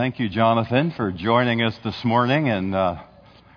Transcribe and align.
thank 0.00 0.18
you, 0.18 0.30
Jonathan, 0.30 0.90
for 0.92 1.12
joining 1.12 1.60
us 1.60 1.76
this 1.84 2.06
morning, 2.06 2.48
and 2.48 2.74
uh, 2.74 3.02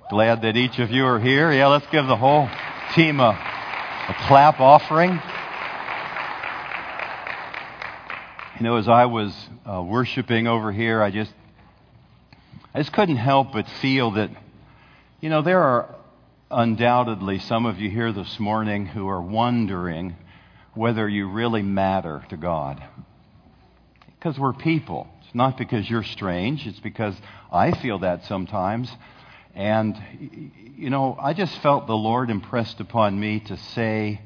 glad 0.09 0.41
that 0.41 0.57
each 0.57 0.77
of 0.77 0.91
you 0.91 1.05
are 1.05 1.17
here. 1.17 1.53
Yeah, 1.53 1.67
let's 1.67 1.87
give 1.87 2.05
the 2.05 2.17
whole 2.17 2.49
team 2.95 3.21
a, 3.21 3.29
a 3.29 4.15
clap 4.27 4.59
offering. 4.59 5.11
You 8.57 8.63
know, 8.65 8.75
as 8.75 8.89
I 8.89 9.05
was 9.05 9.33
uh, 9.65 9.81
worshiping 9.83 10.45
over 10.47 10.73
here, 10.73 11.01
I 11.01 11.11
just, 11.11 11.31
I 12.73 12.79
just 12.79 12.91
couldn't 12.91 13.15
help 13.15 13.53
but 13.53 13.65
feel 13.81 14.11
that, 14.11 14.29
you 15.21 15.29
know, 15.29 15.43
there 15.43 15.61
are 15.61 15.95
undoubtedly 16.51 17.39
some 17.39 17.65
of 17.65 17.79
you 17.79 17.89
here 17.89 18.11
this 18.11 18.37
morning 18.37 18.85
who 18.85 19.07
are 19.07 19.21
wondering 19.21 20.17
whether 20.73 21.07
you 21.07 21.29
really 21.29 21.61
matter 21.61 22.25
to 22.27 22.35
God. 22.35 22.83
Because 24.23 24.39
we're 24.39 24.53
people. 24.53 25.09
It's 25.25 25.35
not 25.35 25.57
because 25.57 25.89
you're 25.89 26.01
strange, 26.01 26.65
it's 26.65 26.79
because 26.79 27.13
I 27.51 27.71
feel 27.71 27.99
that 27.99 28.23
sometimes. 28.23 28.89
And, 29.53 30.01
you 30.77 30.89
know, 30.89 31.17
I 31.19 31.33
just 31.33 31.53
felt 31.59 31.87
the 31.87 31.93
Lord 31.93 32.29
impressed 32.29 32.79
upon 32.79 33.19
me 33.19 33.41
to 33.41 33.57
say 33.57 34.21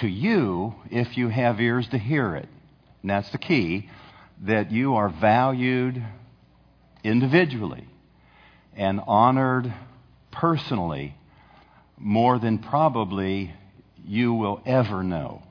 to 0.00 0.08
you, 0.08 0.74
if 0.90 1.16
you 1.16 1.28
have 1.28 1.60
ears 1.60 1.86
to 1.90 1.98
hear 1.98 2.34
it, 2.34 2.48
and 3.02 3.10
that's 3.10 3.30
the 3.30 3.38
key, 3.38 3.88
that 4.46 4.72
you 4.72 4.96
are 4.96 5.08
valued 5.08 6.02
individually 7.04 7.86
and 8.74 9.00
honored 9.06 9.72
personally 10.32 11.14
more 11.96 12.40
than 12.40 12.58
probably 12.58 13.54
you 14.04 14.34
will 14.34 14.60
ever 14.66 15.04
know 15.04 15.44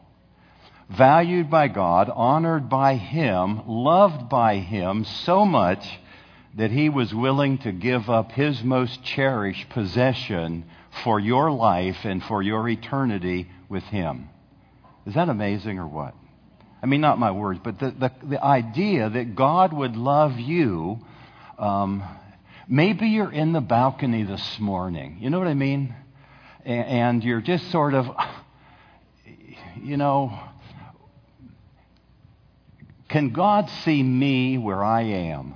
valued 0.89 1.49
by 1.49 1.67
God, 1.67 2.11
honored 2.13 2.69
by 2.69 2.95
Him, 2.95 3.67
loved 3.67 4.29
by 4.29 4.57
Him 4.57 5.05
so 5.05 5.45
much 5.45 5.99
that 6.55 6.71
He 6.71 6.89
was 6.89 7.13
willing 7.13 7.59
to 7.59 7.71
give 7.71 8.09
up 8.09 8.31
His 8.31 8.63
most 8.63 9.03
cherished 9.03 9.69
possession 9.69 10.65
for 11.03 11.19
your 11.19 11.51
life 11.51 11.97
and 12.03 12.23
for 12.23 12.41
your 12.41 12.67
eternity 12.67 13.49
with 13.69 13.83
Him. 13.83 14.29
Is 15.05 15.13
that 15.13 15.29
amazing 15.29 15.79
or 15.79 15.87
what? 15.87 16.15
I 16.81 16.85
mean, 16.85 17.01
not 17.01 17.19
my 17.19 17.31
words, 17.31 17.59
but 17.63 17.79
the, 17.79 17.91
the, 17.91 18.11
the 18.23 18.43
idea 18.43 19.09
that 19.09 19.35
God 19.35 19.73
would 19.73 19.95
love 19.95 20.39
you. 20.39 20.99
Um, 21.57 22.03
maybe 22.67 23.07
you're 23.07 23.31
in 23.31 23.51
the 23.51 23.61
balcony 23.61 24.23
this 24.23 24.59
morning. 24.59 25.17
You 25.19 25.29
know 25.29 25.39
what 25.39 25.47
I 25.47 25.55
mean? 25.55 25.93
And 26.63 27.23
you're 27.23 27.41
just 27.41 27.69
sort 27.69 27.93
of, 27.93 28.07
you 29.81 29.97
know, 29.97 30.39
can 33.09 33.31
God 33.31 33.69
see 33.83 34.01
me 34.01 34.57
where 34.57 34.83
I 34.83 35.01
am? 35.01 35.55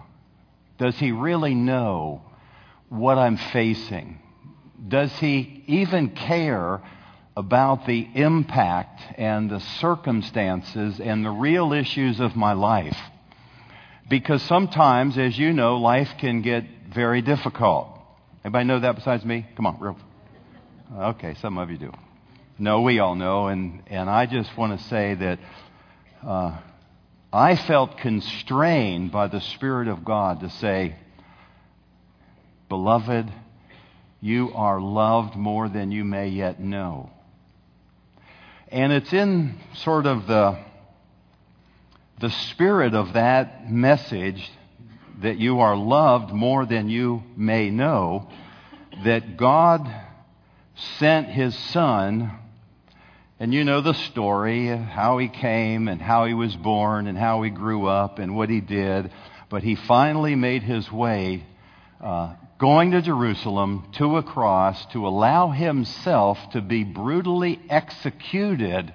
Does 0.80 0.98
He 0.98 1.12
really 1.12 1.54
know 1.54 2.24
what 2.90 3.18
I'm 3.18 3.38
facing? 3.38 4.20
Does 4.88 5.12
He 5.20 5.64
even 5.68 6.10
care 6.10 6.82
about 7.38 7.86
the 7.86 8.08
impact 8.16 9.02
and 9.18 9.50
the 9.50 9.60
circumstances 9.60 11.00
and 11.00 11.24
the 11.24 11.30
real 11.30 11.74
issues 11.74 12.20
of 12.20 12.36
my 12.36 12.54
life? 12.54 12.98
Because 14.10 14.42
sometimes, 14.44 15.18
as 15.18 15.38
you 15.38 15.54
know, 15.54 15.78
life 15.78 16.10
can 16.20 16.42
get 16.42 16.66
very 16.94 17.22
difficult. 17.22 17.88
Anybody 18.44 18.66
know 18.66 18.80
that 18.80 18.96
besides 18.96 19.24
me? 19.24 19.46
Come 19.56 19.68
on, 19.68 19.80
real. 19.80 19.98
Okay, 20.96 21.36
some 21.36 21.58
of 21.58 21.70
you 21.70 21.78
do. 21.78 21.92
No, 22.60 22.82
we 22.82 23.00
all 23.00 23.16
know, 23.16 23.48
and, 23.48 23.84
and 23.88 24.10
I 24.10 24.26
just 24.26 24.56
want 24.58 24.80
to 24.80 24.86
say 24.88 25.16
that 25.16 25.40
uh, 26.28 26.58
I 27.36 27.56
felt 27.56 27.98
constrained 27.98 29.12
by 29.12 29.28
the 29.28 29.42
Spirit 29.42 29.88
of 29.88 30.06
God 30.06 30.42
to 30.42 30.52
say, 30.52 30.96
Beloved, 32.70 33.34
you 34.22 34.54
are 34.54 34.80
loved 34.80 35.36
more 35.36 35.68
than 35.68 35.92
you 35.92 36.04
may 36.04 36.28
yet 36.28 36.60
know. 36.60 37.10
And 38.68 38.94
it's 38.94 39.12
in 39.12 39.60
sort 39.74 40.06
of 40.06 40.28
the, 40.28 40.60
the 42.20 42.30
spirit 42.30 42.94
of 42.94 43.14
that 43.14 43.68
message 43.68 44.52
that 45.24 45.40
you 45.40 45.60
are 45.62 45.76
loved 45.76 46.32
more 46.32 46.68
than 46.68 46.88
you 46.88 47.24
may 47.36 47.72
know 47.72 48.30
that 49.04 49.38
God 49.38 49.92
sent 51.00 51.30
His 51.30 51.58
Son 51.58 52.32
and 53.44 53.54
you 53.54 53.66
know 53.66 53.82
the 53.82 53.94
story, 53.94 54.68
how 54.68 55.18
he 55.18 55.28
came 55.28 55.90
and 55.90 56.02
how 56.02 56.24
he 56.24 56.34
was 56.34 56.56
born 56.56 57.08
and 57.08 57.18
how 57.18 57.42
he 57.42 57.50
grew 57.50 57.88
up 57.88 58.18
and 58.18 58.38
what 58.38 58.50
he 58.50 58.62
did. 58.62 59.12
But 59.50 59.64
he 59.64 59.76
finally 59.76 60.34
made 60.34 60.64
his 60.64 60.90
way 60.90 61.44
uh, 62.00 62.36
going 62.58 62.92
to 62.92 63.02
Jerusalem 63.02 63.92
to 63.98 64.16
a 64.16 64.24
cross 64.24 64.86
to 64.94 65.06
allow 65.06 65.50
himself 65.50 66.38
to 66.54 66.62
be 66.62 66.86
brutally 66.86 67.60
executed 67.70 68.94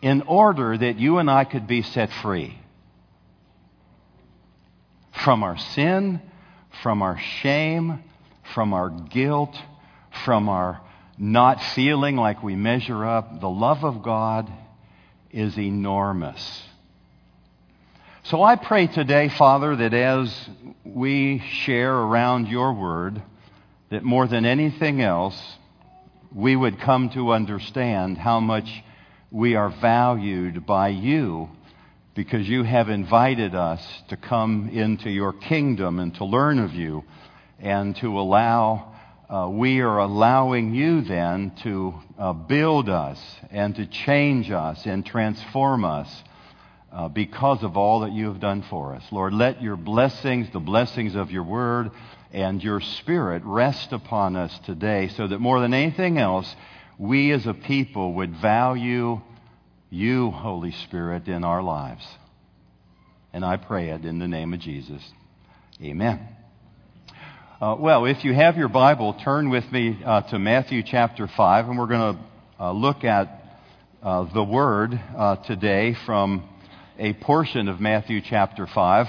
in 0.00 0.22
order 0.22 0.78
that 0.78 1.00
you 1.00 1.18
and 1.18 1.28
I 1.28 1.42
could 1.42 1.66
be 1.66 1.82
set 1.82 2.12
free 2.22 2.56
from 5.24 5.42
our 5.42 5.58
sin, 5.58 6.22
from 6.84 7.02
our 7.02 7.18
shame, 7.42 8.04
from 8.54 8.74
our 8.74 8.90
guilt, 8.90 9.56
from 10.24 10.48
our 10.48 10.80
not 11.20 11.62
feeling 11.74 12.16
like 12.16 12.42
we 12.42 12.56
measure 12.56 13.04
up. 13.04 13.40
The 13.40 13.48
love 13.48 13.84
of 13.84 14.02
God 14.02 14.50
is 15.30 15.58
enormous. 15.58 16.62
So 18.24 18.42
I 18.42 18.56
pray 18.56 18.86
today, 18.86 19.28
Father, 19.28 19.76
that 19.76 19.92
as 19.92 20.34
we 20.82 21.42
share 21.64 21.94
around 21.94 22.48
your 22.48 22.72
word, 22.72 23.22
that 23.90 24.02
more 24.02 24.26
than 24.26 24.46
anything 24.46 25.02
else, 25.02 25.38
we 26.34 26.56
would 26.56 26.80
come 26.80 27.10
to 27.10 27.32
understand 27.32 28.16
how 28.16 28.40
much 28.40 28.82
we 29.30 29.56
are 29.56 29.68
valued 29.68 30.64
by 30.64 30.88
you 30.88 31.50
because 32.14 32.48
you 32.48 32.62
have 32.62 32.88
invited 32.88 33.54
us 33.54 33.82
to 34.08 34.16
come 34.16 34.70
into 34.70 35.10
your 35.10 35.34
kingdom 35.34 35.98
and 35.98 36.14
to 36.14 36.24
learn 36.24 36.58
of 36.58 36.72
you 36.72 37.04
and 37.58 37.94
to 37.96 38.18
allow 38.18 38.89
uh, 39.30 39.48
we 39.48 39.80
are 39.80 39.98
allowing 39.98 40.74
you 40.74 41.02
then 41.02 41.52
to 41.62 41.94
uh, 42.18 42.32
build 42.32 42.88
us 42.88 43.18
and 43.50 43.76
to 43.76 43.86
change 43.86 44.50
us 44.50 44.84
and 44.86 45.06
transform 45.06 45.84
us 45.84 46.24
uh, 46.92 47.08
because 47.08 47.62
of 47.62 47.76
all 47.76 48.00
that 48.00 48.10
you 48.10 48.26
have 48.26 48.40
done 48.40 48.62
for 48.62 48.94
us. 48.94 49.04
Lord, 49.12 49.32
let 49.32 49.62
your 49.62 49.76
blessings, 49.76 50.48
the 50.52 50.58
blessings 50.58 51.14
of 51.14 51.30
your 51.30 51.44
word, 51.44 51.92
and 52.32 52.62
your 52.62 52.80
spirit 52.80 53.42
rest 53.44 53.92
upon 53.92 54.34
us 54.34 54.58
today 54.66 55.08
so 55.08 55.28
that 55.28 55.38
more 55.38 55.60
than 55.60 55.74
anything 55.74 56.18
else, 56.18 56.56
we 56.98 57.30
as 57.30 57.46
a 57.46 57.54
people 57.54 58.14
would 58.14 58.34
value 58.34 59.20
you, 59.90 60.30
Holy 60.32 60.72
Spirit, 60.72 61.28
in 61.28 61.44
our 61.44 61.62
lives. 61.62 62.04
And 63.32 63.44
I 63.44 63.58
pray 63.58 63.90
it 63.90 64.04
in 64.04 64.18
the 64.18 64.26
name 64.26 64.52
of 64.54 64.58
Jesus. 64.58 65.02
Amen. 65.80 66.39
Uh, 67.60 67.76
well, 67.78 68.06
if 68.06 68.24
you 68.24 68.32
have 68.32 68.56
your 68.56 68.70
Bible, 68.70 69.14
turn 69.22 69.50
with 69.50 69.70
me 69.70 70.00
uh, 70.02 70.22
to 70.30 70.38
Matthew 70.38 70.82
chapter 70.82 71.28
5, 71.28 71.68
and 71.68 71.78
we're 71.78 71.88
going 71.88 72.16
to 72.16 72.20
uh, 72.58 72.72
look 72.72 73.04
at 73.04 73.60
uh, 74.02 74.32
the 74.32 74.42
Word 74.42 74.98
uh, 75.14 75.36
today 75.44 75.94
from 76.06 76.48
a 76.98 77.12
portion 77.12 77.68
of 77.68 77.78
Matthew 77.78 78.22
chapter 78.24 78.66
5. 78.66 79.06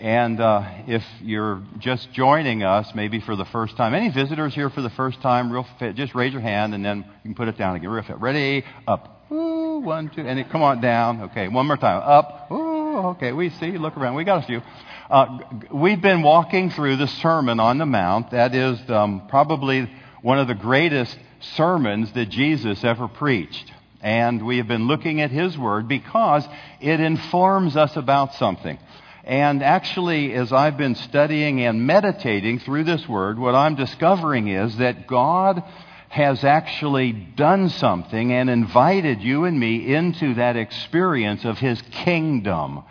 And 0.00 0.40
uh, 0.40 0.64
if 0.88 1.02
you're 1.22 1.62
just 1.78 2.12
joining 2.12 2.64
us, 2.64 2.90
maybe 2.92 3.20
for 3.20 3.36
the 3.36 3.44
first 3.44 3.76
time, 3.76 3.94
any 3.94 4.10
visitors 4.10 4.52
here 4.52 4.68
for 4.68 4.82
the 4.82 4.90
first 4.90 5.22
time, 5.22 5.52
real 5.52 5.64
fit, 5.78 5.94
just 5.94 6.12
raise 6.12 6.32
your 6.32 6.42
hand 6.42 6.74
and 6.74 6.84
then 6.84 7.04
you 7.06 7.22
can 7.22 7.34
put 7.36 7.46
it 7.46 7.56
down 7.56 7.76
again. 7.76 7.88
Real 7.88 8.02
fit. 8.02 8.18
Ready? 8.18 8.64
Up. 8.88 9.28
Ooh, 9.30 9.78
one, 9.78 10.10
two, 10.12 10.22
and 10.22 10.50
come 10.50 10.62
on 10.62 10.80
down. 10.80 11.22
Okay, 11.30 11.46
one 11.46 11.66
more 11.66 11.76
time. 11.76 12.02
Up. 12.02 12.50
Ooh, 12.50 12.96
okay, 13.10 13.30
we 13.30 13.50
see. 13.50 13.78
Look 13.78 13.96
around. 13.96 14.16
We 14.16 14.24
got 14.24 14.42
a 14.42 14.46
few. 14.46 14.60
Uh, 15.08 15.38
we've 15.70 16.02
been 16.02 16.22
walking 16.22 16.68
through 16.68 16.96
the 16.96 17.06
Sermon 17.06 17.60
on 17.60 17.78
the 17.78 17.86
Mount. 17.86 18.32
That 18.32 18.56
is 18.56 18.78
um, 18.90 19.28
probably 19.28 19.88
one 20.20 20.40
of 20.40 20.48
the 20.48 20.54
greatest 20.54 21.16
sermons 21.54 22.12
that 22.14 22.26
Jesus 22.28 22.82
ever 22.82 23.06
preached. 23.06 23.72
And 24.00 24.44
we 24.44 24.56
have 24.56 24.66
been 24.66 24.88
looking 24.88 25.20
at 25.20 25.30
his 25.30 25.56
word 25.56 25.86
because 25.86 26.44
it 26.80 26.98
informs 26.98 27.76
us 27.76 27.96
about 27.96 28.34
something. 28.34 28.80
And 29.22 29.62
actually, 29.62 30.34
as 30.34 30.52
I've 30.52 30.76
been 30.76 30.96
studying 30.96 31.60
and 31.60 31.86
meditating 31.86 32.58
through 32.58 32.82
this 32.82 33.08
word, 33.08 33.38
what 33.38 33.54
I'm 33.54 33.76
discovering 33.76 34.48
is 34.48 34.76
that 34.78 35.06
God 35.06 35.62
has 36.08 36.42
actually 36.42 37.12
done 37.12 37.68
something 37.68 38.32
and 38.32 38.50
invited 38.50 39.22
you 39.22 39.44
and 39.44 39.58
me 39.58 39.94
into 39.94 40.34
that 40.34 40.56
experience 40.56 41.44
of 41.44 41.58
his 41.58 41.80
kingdom 41.92 42.82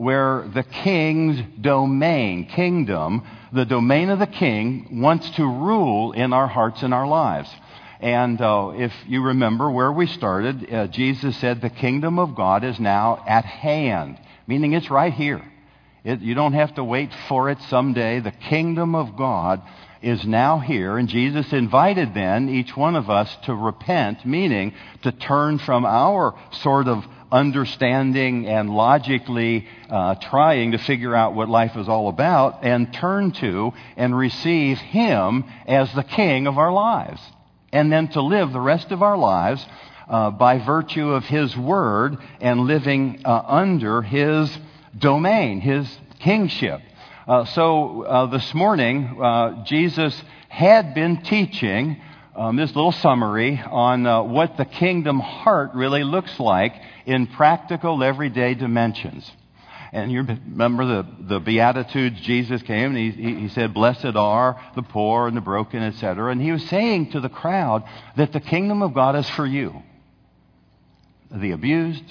where 0.00 0.48
the 0.54 0.62
king's 0.62 1.38
domain, 1.60 2.46
kingdom, 2.46 3.22
the 3.52 3.66
domain 3.66 4.08
of 4.08 4.18
the 4.18 4.26
king 4.26 5.02
wants 5.02 5.28
to 5.32 5.44
rule 5.44 6.12
in 6.12 6.32
our 6.32 6.46
hearts 6.46 6.82
and 6.82 6.94
our 6.94 7.06
lives. 7.06 7.54
And 8.00 8.40
uh, 8.40 8.72
if 8.76 8.94
you 9.06 9.22
remember 9.22 9.70
where 9.70 9.92
we 9.92 10.06
started, 10.06 10.72
uh, 10.72 10.86
Jesus 10.86 11.36
said 11.36 11.60
the 11.60 11.68
kingdom 11.68 12.18
of 12.18 12.34
God 12.34 12.64
is 12.64 12.80
now 12.80 13.22
at 13.28 13.44
hand, 13.44 14.18
meaning 14.46 14.72
it's 14.72 14.90
right 14.90 15.12
here. 15.12 15.44
It, 16.02 16.20
you 16.20 16.34
don't 16.34 16.54
have 16.54 16.76
to 16.76 16.82
wait 16.82 17.10
for 17.28 17.50
it 17.50 17.60
someday. 17.68 18.20
The 18.20 18.30
kingdom 18.30 18.94
of 18.94 19.18
God 19.18 19.60
is 20.00 20.24
now 20.24 20.60
here, 20.60 20.96
and 20.96 21.10
Jesus 21.10 21.52
invited 21.52 22.14
then 22.14 22.48
each 22.48 22.74
one 22.74 22.96
of 22.96 23.10
us 23.10 23.36
to 23.44 23.54
repent, 23.54 24.24
meaning 24.24 24.72
to 25.02 25.12
turn 25.12 25.58
from 25.58 25.84
our 25.84 26.38
sort 26.52 26.88
of 26.88 27.04
understanding 27.32 28.46
and 28.46 28.70
logically 28.70 29.66
uh, 29.88 30.14
trying 30.16 30.72
to 30.72 30.78
figure 30.78 31.14
out 31.14 31.34
what 31.34 31.48
life 31.48 31.76
is 31.76 31.88
all 31.88 32.08
about, 32.08 32.64
and 32.64 32.92
turn 32.92 33.32
to 33.32 33.72
and 33.96 34.16
receive 34.16 34.78
Him 34.78 35.44
as 35.66 35.92
the 35.94 36.02
King 36.02 36.46
of 36.46 36.58
our 36.58 36.72
lives. 36.72 37.20
And 37.72 37.92
then 37.92 38.08
to 38.08 38.22
live 38.22 38.52
the 38.52 38.60
rest 38.60 38.90
of 38.90 39.02
our 39.02 39.16
lives 39.16 39.64
uh, 40.08 40.30
by 40.30 40.58
virtue 40.58 41.10
of 41.10 41.24
His 41.24 41.56
Word 41.56 42.18
and 42.40 42.60
living 42.62 43.22
uh, 43.24 43.42
under 43.46 44.02
His 44.02 44.50
domain, 44.98 45.60
His 45.60 45.88
kingship. 46.18 46.80
Uh, 47.28 47.44
so 47.44 48.02
uh, 48.02 48.26
this 48.26 48.52
morning, 48.54 49.18
uh, 49.22 49.64
Jesus 49.64 50.20
had 50.48 50.94
been 50.94 51.22
teaching 51.22 52.00
um, 52.40 52.56
this 52.56 52.74
little 52.74 52.90
summary 52.90 53.62
on 53.70 54.06
uh, 54.06 54.22
what 54.22 54.56
the 54.56 54.64
kingdom 54.64 55.20
heart 55.20 55.72
really 55.74 56.02
looks 56.02 56.40
like 56.40 56.72
in 57.04 57.26
practical, 57.26 58.02
everyday 58.02 58.54
dimensions. 58.54 59.30
And 59.92 60.10
you 60.10 60.22
remember 60.22 60.86
the, 60.86 61.06
the 61.20 61.38
Beatitudes, 61.38 62.18
Jesus 62.22 62.62
came 62.62 62.96
and 62.96 62.96
he, 62.96 63.34
he 63.40 63.48
said, 63.50 63.74
Blessed 63.74 64.16
are 64.16 64.58
the 64.74 64.80
poor 64.80 65.28
and 65.28 65.36
the 65.36 65.42
broken, 65.42 65.82
etc. 65.82 66.32
And 66.32 66.40
he 66.40 66.50
was 66.50 66.66
saying 66.70 67.10
to 67.10 67.20
the 67.20 67.28
crowd 67.28 67.84
that 68.16 68.32
the 68.32 68.40
kingdom 68.40 68.80
of 68.80 68.94
God 68.94 69.16
is 69.16 69.28
for 69.28 69.44
you. 69.44 69.82
The 71.30 71.50
abused, 71.50 72.04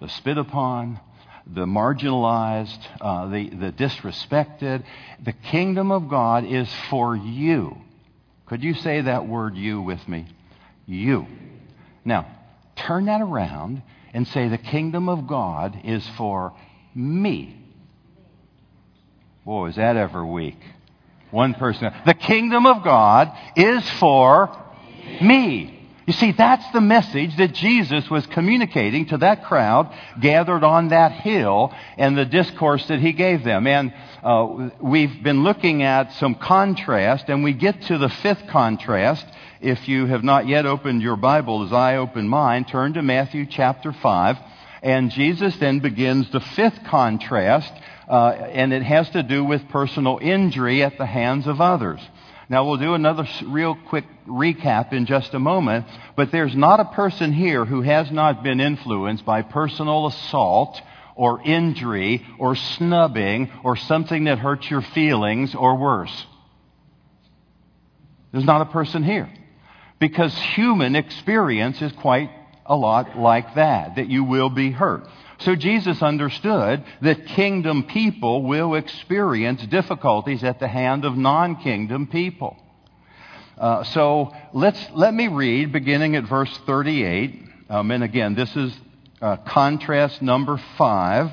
the 0.00 0.08
spit 0.08 0.38
upon, 0.38 0.98
the 1.46 1.66
marginalized, 1.66 2.84
uh, 3.00 3.28
the, 3.28 3.48
the 3.48 3.70
disrespected. 3.70 4.82
The 5.22 5.32
kingdom 5.32 5.92
of 5.92 6.08
God 6.08 6.46
is 6.46 6.68
for 6.90 7.14
you. 7.14 7.76
Could 8.52 8.62
you 8.62 8.74
say 8.74 9.00
that 9.00 9.26
word 9.26 9.56
you 9.56 9.80
with 9.80 10.06
me? 10.06 10.26
You. 10.84 11.26
Now, 12.04 12.26
turn 12.76 13.06
that 13.06 13.22
around 13.22 13.80
and 14.12 14.28
say 14.28 14.48
the 14.48 14.58
kingdom 14.58 15.08
of 15.08 15.26
God 15.26 15.80
is 15.84 16.06
for 16.18 16.52
me. 16.94 17.56
Boy, 19.46 19.68
is 19.68 19.76
that 19.76 19.96
ever 19.96 20.26
weak. 20.26 20.58
One 21.30 21.54
person. 21.54 21.94
The 22.04 22.12
kingdom 22.12 22.66
of 22.66 22.84
God 22.84 23.32
is 23.56 23.88
for 23.92 24.54
me. 25.22 25.81
You 26.06 26.12
see, 26.12 26.32
that's 26.32 26.68
the 26.72 26.80
message 26.80 27.36
that 27.36 27.52
Jesus 27.52 28.10
was 28.10 28.26
communicating 28.26 29.06
to 29.06 29.18
that 29.18 29.44
crowd 29.44 29.94
gathered 30.20 30.64
on 30.64 30.88
that 30.88 31.12
hill 31.12 31.72
and 31.96 32.18
the 32.18 32.24
discourse 32.24 32.84
that 32.88 32.98
he 32.98 33.12
gave 33.12 33.44
them. 33.44 33.68
And 33.68 33.94
uh, 34.22 34.70
we've 34.80 35.22
been 35.22 35.44
looking 35.44 35.84
at 35.84 36.12
some 36.14 36.34
contrast, 36.34 37.28
and 37.28 37.44
we 37.44 37.52
get 37.52 37.82
to 37.82 37.98
the 37.98 38.08
fifth 38.08 38.48
contrast. 38.48 39.24
If 39.60 39.86
you 39.86 40.06
have 40.06 40.24
not 40.24 40.48
yet 40.48 40.66
opened 40.66 41.02
your 41.02 41.16
Bible 41.16 41.64
as 41.64 41.72
I 41.72 41.96
open 41.96 42.26
mine, 42.26 42.64
turn 42.64 42.94
to 42.94 43.02
Matthew 43.02 43.46
chapter 43.46 43.92
5. 43.92 44.36
And 44.82 45.12
Jesus 45.12 45.56
then 45.58 45.78
begins 45.78 46.28
the 46.32 46.40
fifth 46.40 46.82
contrast, 46.84 47.72
uh, 48.08 48.30
and 48.30 48.72
it 48.72 48.82
has 48.82 49.08
to 49.10 49.22
do 49.22 49.44
with 49.44 49.68
personal 49.68 50.18
injury 50.20 50.82
at 50.82 50.98
the 50.98 51.06
hands 51.06 51.46
of 51.46 51.60
others. 51.60 52.00
Now, 52.52 52.66
we'll 52.66 52.76
do 52.76 52.92
another 52.92 53.26
real 53.46 53.74
quick 53.88 54.04
recap 54.28 54.92
in 54.92 55.06
just 55.06 55.32
a 55.32 55.38
moment, 55.38 55.86
but 56.16 56.30
there's 56.30 56.54
not 56.54 56.80
a 56.80 56.84
person 56.84 57.32
here 57.32 57.64
who 57.64 57.80
has 57.80 58.10
not 58.10 58.42
been 58.42 58.60
influenced 58.60 59.24
by 59.24 59.40
personal 59.40 60.06
assault 60.06 60.78
or 61.16 61.40
injury 61.42 62.22
or 62.38 62.54
snubbing 62.54 63.50
or 63.64 63.76
something 63.76 64.24
that 64.24 64.38
hurts 64.38 64.70
your 64.70 64.82
feelings 64.82 65.54
or 65.54 65.78
worse. 65.78 66.26
There's 68.32 68.44
not 68.44 68.60
a 68.60 68.66
person 68.66 69.02
here. 69.02 69.32
Because 69.98 70.36
human 70.54 70.94
experience 70.94 71.80
is 71.80 71.92
quite 71.92 72.28
a 72.66 72.76
lot 72.76 73.18
like 73.18 73.54
that, 73.54 73.96
that 73.96 74.08
you 74.08 74.24
will 74.24 74.50
be 74.50 74.72
hurt. 74.72 75.08
So 75.44 75.56
Jesus 75.56 76.02
understood 76.02 76.84
that 77.00 77.26
kingdom 77.26 77.82
people 77.82 78.42
will 78.44 78.76
experience 78.76 79.66
difficulties 79.66 80.44
at 80.44 80.60
the 80.60 80.68
hand 80.68 81.04
of 81.04 81.16
non 81.16 81.56
kingdom 81.56 82.06
people. 82.06 82.56
Uh, 83.58 83.82
so 83.82 84.32
let's, 84.52 84.80
let 84.94 85.12
me 85.12 85.26
read 85.26 85.72
beginning 85.72 86.14
at 86.14 86.24
verse 86.24 86.56
38. 86.64 87.42
Um, 87.68 87.90
and 87.90 88.04
again, 88.04 88.36
this 88.36 88.54
is 88.54 88.72
uh, 89.20 89.36
contrast 89.38 90.22
number 90.22 90.60
five. 90.78 91.32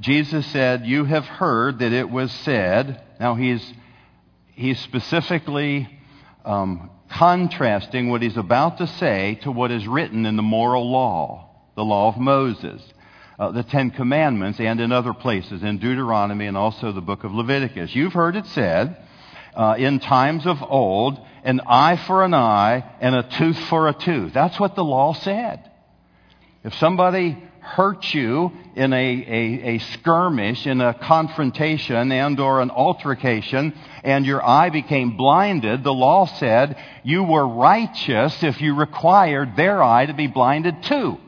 Jesus 0.00 0.46
said, 0.46 0.86
You 0.86 1.04
have 1.04 1.26
heard 1.26 1.80
that 1.80 1.92
it 1.92 2.08
was 2.08 2.32
said. 2.32 3.02
Now 3.20 3.34
he's, 3.34 3.74
he's 4.54 4.80
specifically 4.80 5.86
um, 6.46 6.90
contrasting 7.10 8.08
what 8.08 8.22
he's 8.22 8.38
about 8.38 8.78
to 8.78 8.86
say 8.86 9.38
to 9.42 9.52
what 9.52 9.70
is 9.70 9.86
written 9.86 10.24
in 10.24 10.36
the 10.36 10.42
moral 10.42 10.90
law, 10.90 11.50
the 11.76 11.84
law 11.84 12.08
of 12.08 12.16
Moses 12.16 12.82
uh, 13.40 13.50
the 13.52 13.62
Ten 13.62 13.90
Commandments 13.90 14.60
and 14.60 14.78
in 14.80 14.92
other 14.92 15.14
places, 15.14 15.62
in 15.62 15.78
Deuteronomy 15.78 16.46
and 16.46 16.58
also 16.58 16.92
the 16.92 17.00
book 17.00 17.24
of 17.24 17.32
Leviticus. 17.32 17.94
You've 17.94 18.12
heard 18.12 18.36
it 18.36 18.44
said 18.48 19.02
uh, 19.54 19.76
in 19.78 19.98
times 19.98 20.46
of 20.46 20.62
old, 20.62 21.18
an 21.42 21.62
eye 21.66 21.96
for 22.06 22.22
an 22.22 22.34
eye 22.34 22.84
and 23.00 23.14
a 23.14 23.22
tooth 23.22 23.58
for 23.70 23.88
a 23.88 23.94
tooth. 23.94 24.34
That's 24.34 24.60
what 24.60 24.74
the 24.74 24.84
law 24.84 25.14
said. 25.14 25.70
If 26.64 26.74
somebody 26.74 27.42
hurt 27.60 28.12
you 28.12 28.52
in 28.76 28.92
a, 28.92 28.96
a, 28.96 29.76
a, 29.76 29.78
skirmish, 29.78 30.66
in 30.66 30.82
a 30.82 30.92
confrontation 30.92 32.12
and 32.12 32.38
or 32.38 32.60
an 32.60 32.70
altercation, 32.70 33.72
and 34.04 34.26
your 34.26 34.44
eye 34.46 34.68
became 34.68 35.16
blinded, 35.16 35.82
the 35.82 35.94
law 35.94 36.26
said 36.26 36.76
you 37.04 37.22
were 37.22 37.48
righteous 37.48 38.42
if 38.42 38.60
you 38.60 38.74
required 38.74 39.56
their 39.56 39.82
eye 39.82 40.04
to 40.04 40.14
be 40.14 40.26
blinded 40.26 40.82
too. 40.82 41.18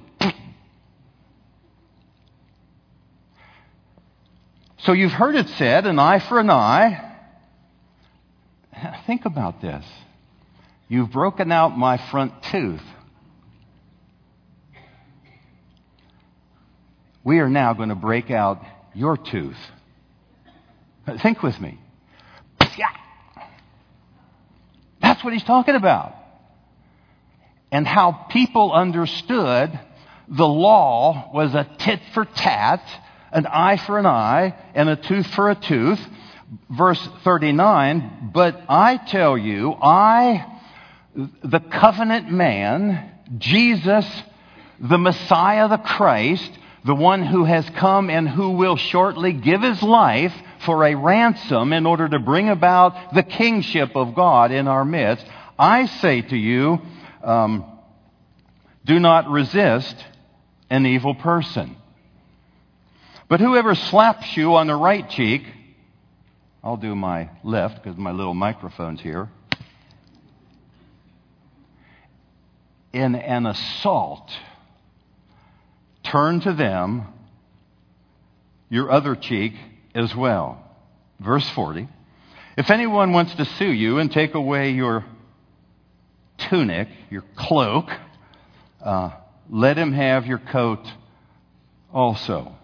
So 4.83 4.93
you've 4.93 5.13
heard 5.13 5.37
it 5.37 5.49
said, 5.59 5.87
an 5.87 5.99
eye 6.01 6.19
for 6.19 6.41
an 6.41 6.51
eye. 6.51 7.17
Think 9.07 9.27
about 9.27 9.61
this. 9.61 9.85
You've 10.89 11.13
broken 11.13 11.53
out 11.53 11.79
my 11.79 11.99
front 12.11 12.33
tooth. 12.51 12.83
We 17.23 17.39
are 17.39 17.49
now 17.49 17.75
going 17.75 17.91
to 17.91 17.95
break 17.95 18.33
out 18.33 18.61
your 18.93 19.17
tooth. 19.17 19.57
Think 21.23 21.45
with 21.45 21.61
me. 21.61 21.79
That's 25.01 25.23
what 25.23 25.33
he's 25.33 25.45
talking 25.45 25.77
about. 25.77 26.15
And 27.71 27.87
how 27.87 28.27
people 28.31 28.73
understood 28.73 29.79
the 30.29 30.47
law 30.47 31.31
was 31.33 31.55
a 31.55 31.69
tit 31.79 32.01
for 32.15 32.25
tat 32.25 32.83
an 33.33 33.47
eye 33.47 33.77
for 33.79 33.99
an 33.99 34.07
eye 34.07 34.55
and 34.75 34.89
a 34.89 34.97
tooth 34.97 35.27
for 35.29 35.51
a 35.51 35.55
tooth. 35.55 36.01
Verse 36.69 37.01
39, 37.25 38.31
but 38.35 38.61
I 38.69 38.99
tell 38.99 39.39
you, 39.39 39.73
I, 39.73 40.61
the 41.15 41.61
covenant 41.61 42.31
man, 42.31 43.11
Jesus, 43.39 44.07
the 44.79 44.99
Messiah, 44.99 45.69
the 45.69 45.79
Christ, 45.79 46.51
the 46.85 46.95
one 46.95 47.25
who 47.25 47.45
has 47.45 47.69
come 47.71 48.11
and 48.11 48.29
who 48.29 48.51
will 48.51 48.77
shortly 48.77 49.33
give 49.33 49.63
his 49.63 49.83
life 49.83 50.35
for 50.67 50.85
a 50.85 50.95
ransom 50.95 51.73
in 51.73 51.87
order 51.87 52.09
to 52.09 52.19
bring 52.19 52.51
about 52.51 53.15
the 53.15 53.23
kingship 53.23 53.97
of 53.97 54.15
God 54.15 54.53
in 54.53 54.69
our 54.69 54.85
midst, 54.85 55.25
I 55.59 55.87
say 55.87 56.23
to 56.23 56.37
you, 56.37 56.81
um, 57.23 57.65
do 58.85 58.99
not 58.99 59.29
resist 59.29 59.97
an 60.69 60.87
evil 60.87 61.15
person. 61.15 61.77
But 63.33 63.41
whoever 63.41 63.75
slaps 63.75 64.37
you 64.37 64.57
on 64.57 64.67
the 64.67 64.77
right 64.77 65.09
cheek, 65.09 65.47
I'll 66.63 66.77
do 66.77 66.95
my 66.95 67.31
left 67.43 67.83
because 67.83 67.97
my 67.97 68.11
little 68.11 68.35
microphone's 68.35 69.01
here. 69.01 69.31
In 72.93 73.15
an 73.15 73.47
assault, 73.47 74.31
turn 76.03 76.41
to 76.41 76.53
them 76.53 77.07
your 78.69 78.91
other 78.91 79.17
cheek 79.17 79.55
as 79.95 80.15
well. 80.15 80.63
Verse 81.19 81.49
40. 81.55 81.89
If 82.59 82.69
anyone 82.69 83.15
wants 83.15 83.35
to 83.37 83.47
sue 83.47 83.73
you 83.73 83.99
and 83.99 84.13
take 84.13 84.35
away 84.35 84.73
your 84.73 85.07
tunic, 86.37 86.89
your 87.09 87.25
cloak, 87.35 87.89
uh, 88.85 89.13
let 89.49 89.79
him 89.79 89.95
have 89.95 90.27
your 90.27 90.37
coat 90.37 90.87
also. 91.95 92.59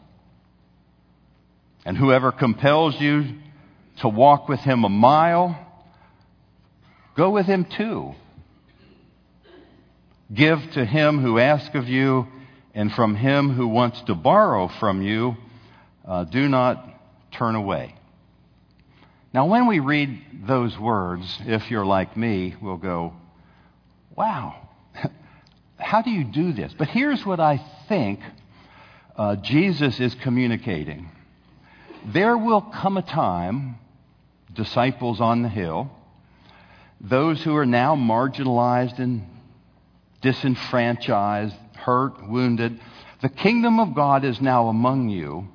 And 1.88 1.96
whoever 1.96 2.32
compels 2.32 3.00
you 3.00 3.24
to 4.00 4.10
walk 4.10 4.46
with 4.46 4.60
him 4.60 4.84
a 4.84 4.90
mile, 4.90 5.58
go 7.16 7.30
with 7.30 7.46
him 7.46 7.64
too. 7.64 8.14
Give 10.30 10.58
to 10.72 10.84
him 10.84 11.18
who 11.18 11.38
asks 11.38 11.74
of 11.74 11.88
you, 11.88 12.26
and 12.74 12.92
from 12.92 13.14
him 13.14 13.54
who 13.54 13.68
wants 13.68 14.02
to 14.02 14.14
borrow 14.14 14.68
from 14.68 15.00
you, 15.00 15.38
uh, 16.06 16.24
do 16.24 16.46
not 16.46 16.86
turn 17.32 17.54
away. 17.54 17.94
Now, 19.32 19.46
when 19.46 19.66
we 19.66 19.78
read 19.78 20.46
those 20.46 20.78
words, 20.78 21.24
if 21.46 21.70
you're 21.70 21.86
like 21.86 22.18
me, 22.18 22.54
we'll 22.60 22.76
go, 22.76 23.14
wow, 24.14 24.68
how 25.78 26.02
do 26.02 26.10
you 26.10 26.24
do 26.24 26.52
this? 26.52 26.70
But 26.76 26.88
here's 26.88 27.24
what 27.24 27.40
I 27.40 27.64
think 27.88 28.20
uh, 29.16 29.36
Jesus 29.36 29.98
is 30.00 30.14
communicating. 30.16 31.12
There 32.06 32.36
will 32.36 32.60
come 32.60 32.96
a 32.96 33.02
time, 33.02 33.76
disciples 34.52 35.20
on 35.20 35.42
the 35.42 35.48
hill, 35.48 35.90
those 37.00 37.42
who 37.42 37.54
are 37.56 37.66
now 37.66 37.96
marginalized 37.96 38.98
and 38.98 39.26
disenfranchised, 40.20 41.54
hurt, 41.76 42.28
wounded, 42.28 42.80
the 43.20 43.28
kingdom 43.28 43.80
of 43.80 43.94
God 43.94 44.24
is 44.24 44.40
now 44.40 44.68
among 44.68 45.08
you, 45.08 45.48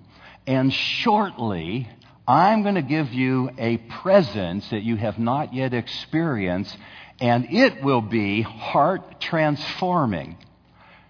and 0.46 0.74
shortly 0.74 1.90
I'm 2.28 2.64
going 2.64 2.76
to 2.76 2.82
give 2.82 3.14
you 3.14 3.50
a 3.58 3.78
presence 3.78 4.70
that 4.70 4.84
you 4.84 4.96
have 4.96 5.20
not 5.20 5.54
yet 5.54 5.74
experienced, 5.74 6.78
and 7.20 7.48
it 7.52 7.84
will 7.84 8.02
be 8.02 8.42
heart 8.42 9.20
transforming. 9.20 10.38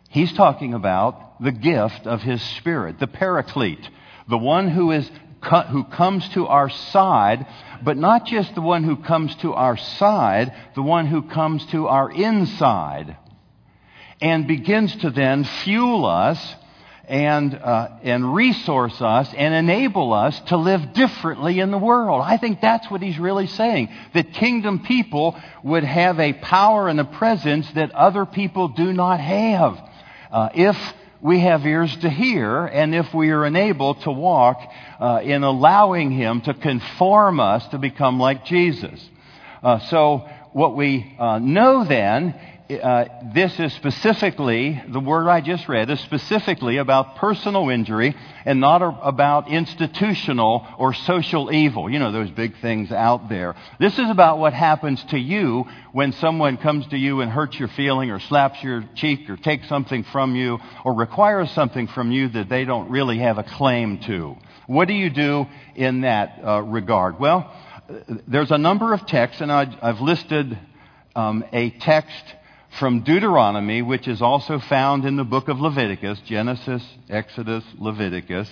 He's 0.10 0.34
talking 0.34 0.74
about 0.74 1.42
the 1.42 1.52
gift 1.52 2.06
of 2.06 2.22
His 2.22 2.42
Spirit, 2.58 3.00
the 3.00 3.08
Paraclete, 3.08 3.90
the 4.28 4.38
one 4.38 4.70
who 4.70 4.92
is 4.92 5.10
who 5.72 5.84
comes 5.84 6.28
to 6.30 6.48
our 6.48 6.70
side, 6.70 7.46
but 7.84 7.98
not 7.98 8.26
just 8.26 8.56
the 8.56 8.62
one 8.62 8.84
who 8.86 8.96
comes 8.96 9.36
to 9.36 9.54
our 9.54 9.76
side, 9.76 10.54
the 10.74 10.82
one 10.82 11.06
who 11.06 11.22
comes 11.24 11.66
to 11.68 11.88
our 11.88 12.10
inside 12.10 13.18
and 14.22 14.48
begins 14.48 14.96
to 14.96 15.10
then 15.10 15.44
fuel 15.44 16.06
us 16.06 16.56
and, 17.06 17.54
uh, 17.54 17.90
and 18.04 18.34
resource 18.34 19.02
us 19.02 19.32
and 19.36 19.54
enable 19.54 20.14
us 20.14 20.40
to 20.48 20.56
live 20.56 20.94
differently 20.94 21.60
in 21.60 21.72
the 21.72 21.78
world. 21.78 22.22
I 22.24 22.38
think 22.38 22.62
that's 22.62 22.90
what 22.90 23.02
he's 23.02 23.20
really 23.20 23.48
saying. 23.48 23.90
That 24.14 24.32
kingdom 24.34 24.80
people 24.80 25.38
would 25.64 25.84
have 25.84 26.22
a 26.22 26.32
power 26.32 26.88
and 26.88 27.02
a 27.02 27.06
presence 27.06 27.70
that 27.74 27.92
other 27.92 28.26
people 28.26 28.70
do 28.70 28.94
not 28.94 29.20
have. 29.20 29.78
Uh, 30.32 30.50
if 30.56 30.78
we 31.24 31.40
have 31.40 31.66
ears 31.66 31.96
to 32.02 32.10
hear 32.10 32.66
and 32.66 32.94
if 32.94 33.14
we 33.14 33.30
are 33.32 33.46
enabled 33.46 34.02
to 34.02 34.12
walk 34.12 34.60
uh, 35.00 35.22
in 35.24 35.44
allowing 35.44 36.12
him 36.12 36.42
to 36.42 36.54
conform 36.54 37.40
us 37.40 37.66
to 37.70 37.78
become 37.78 38.20
like 38.20 38.44
Jesus. 38.46 39.10
Uh, 39.64 39.80
so 39.90 40.30
what 40.52 40.76
we 40.76 41.16
uh, 41.18 41.40
know 41.40 41.86
then 41.86 42.36
uh, 42.70 43.06
this 43.34 43.60
is 43.60 43.74
specifically, 43.74 44.82
the 44.88 45.00
word 45.00 45.28
I 45.28 45.42
just 45.42 45.68
read 45.68 45.90
is 45.90 46.00
specifically 46.00 46.78
about 46.78 47.18
personal 47.18 47.70
injury 47.70 48.16
and 48.46 48.62
not 48.62 48.82
about 48.82 49.50
institutional 49.50 50.66
or 50.78 50.94
social 50.94 51.52
evil. 51.54 51.90
You 51.90 52.00
know, 52.00 52.12
those 52.12 52.32
big 52.32 52.58
things 52.62 52.92
out 52.92 53.28
there. 53.28 53.56
This 53.80 54.00
is 54.00 54.10
about 54.10 54.40
what 54.40 54.54
happens 54.54 55.04
to 55.06 55.18
you 55.18 55.66
when 55.92 56.14
someone 56.14 56.58
comes 56.58 56.88
to 56.88 56.98
you 56.98 57.20
and 57.20 57.30
hurts 57.30 57.60
your 57.60 57.68
feeling 57.68 58.12
or 58.12 58.20
slaps 58.20 58.64
your 58.64 58.86
cheek 58.96 59.30
or 59.30 59.36
takes 59.36 59.68
something 59.68 60.04
from 60.06 60.36
you 60.36 60.60
or 60.86 60.94
requires 60.94 61.52
something 61.52 61.88
from 61.88 62.12
you 62.12 62.30
that 62.30 62.48
they 62.48 62.64
don't 62.64 62.90
really 62.90 63.20
have 63.20 63.38
a 63.38 63.44
claim 63.44 64.00
to. 64.06 64.38
What 64.68 64.88
do 64.88 64.94
you 64.94 65.10
do 65.10 65.48
in 65.76 66.02
that 66.02 66.40
uh, 66.44 66.62
regard? 66.62 67.20
Well, 67.20 67.54
there's 68.28 68.52
a 68.52 68.58
number 68.58 68.94
of 68.94 69.06
texts, 69.06 69.42
and 69.42 69.52
I, 69.52 69.66
have 69.82 70.00
listed 70.00 70.58
um, 71.16 71.44
a 71.52 71.70
text 71.70 72.24
from 72.80 73.02
Deuteronomy, 73.02 73.82
which 73.82 74.08
is 74.08 74.22
also 74.22 74.58
found 74.58 75.06
in 75.06 75.16
the 75.16 75.24
book 75.24 75.48
of 75.48 75.60
Leviticus 75.60 76.20
Genesis, 76.26 76.84
Exodus, 77.08 77.64
Leviticus. 77.78 78.50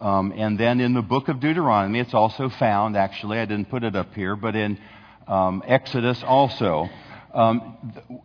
Um, 0.00 0.32
and 0.36 0.58
then 0.58 0.80
in 0.80 0.94
the 0.94 1.02
book 1.02 1.28
of 1.28 1.38
Deuteronomy, 1.38 2.00
it's 2.00 2.14
also 2.14 2.48
found, 2.48 2.96
actually, 2.96 3.38
I 3.38 3.44
didn't 3.44 3.70
put 3.70 3.84
it 3.84 3.94
up 3.94 4.14
here, 4.14 4.34
but 4.34 4.56
in 4.56 4.78
um, 5.28 5.62
Exodus 5.64 6.22
also. 6.24 6.88
Um, 7.32 7.78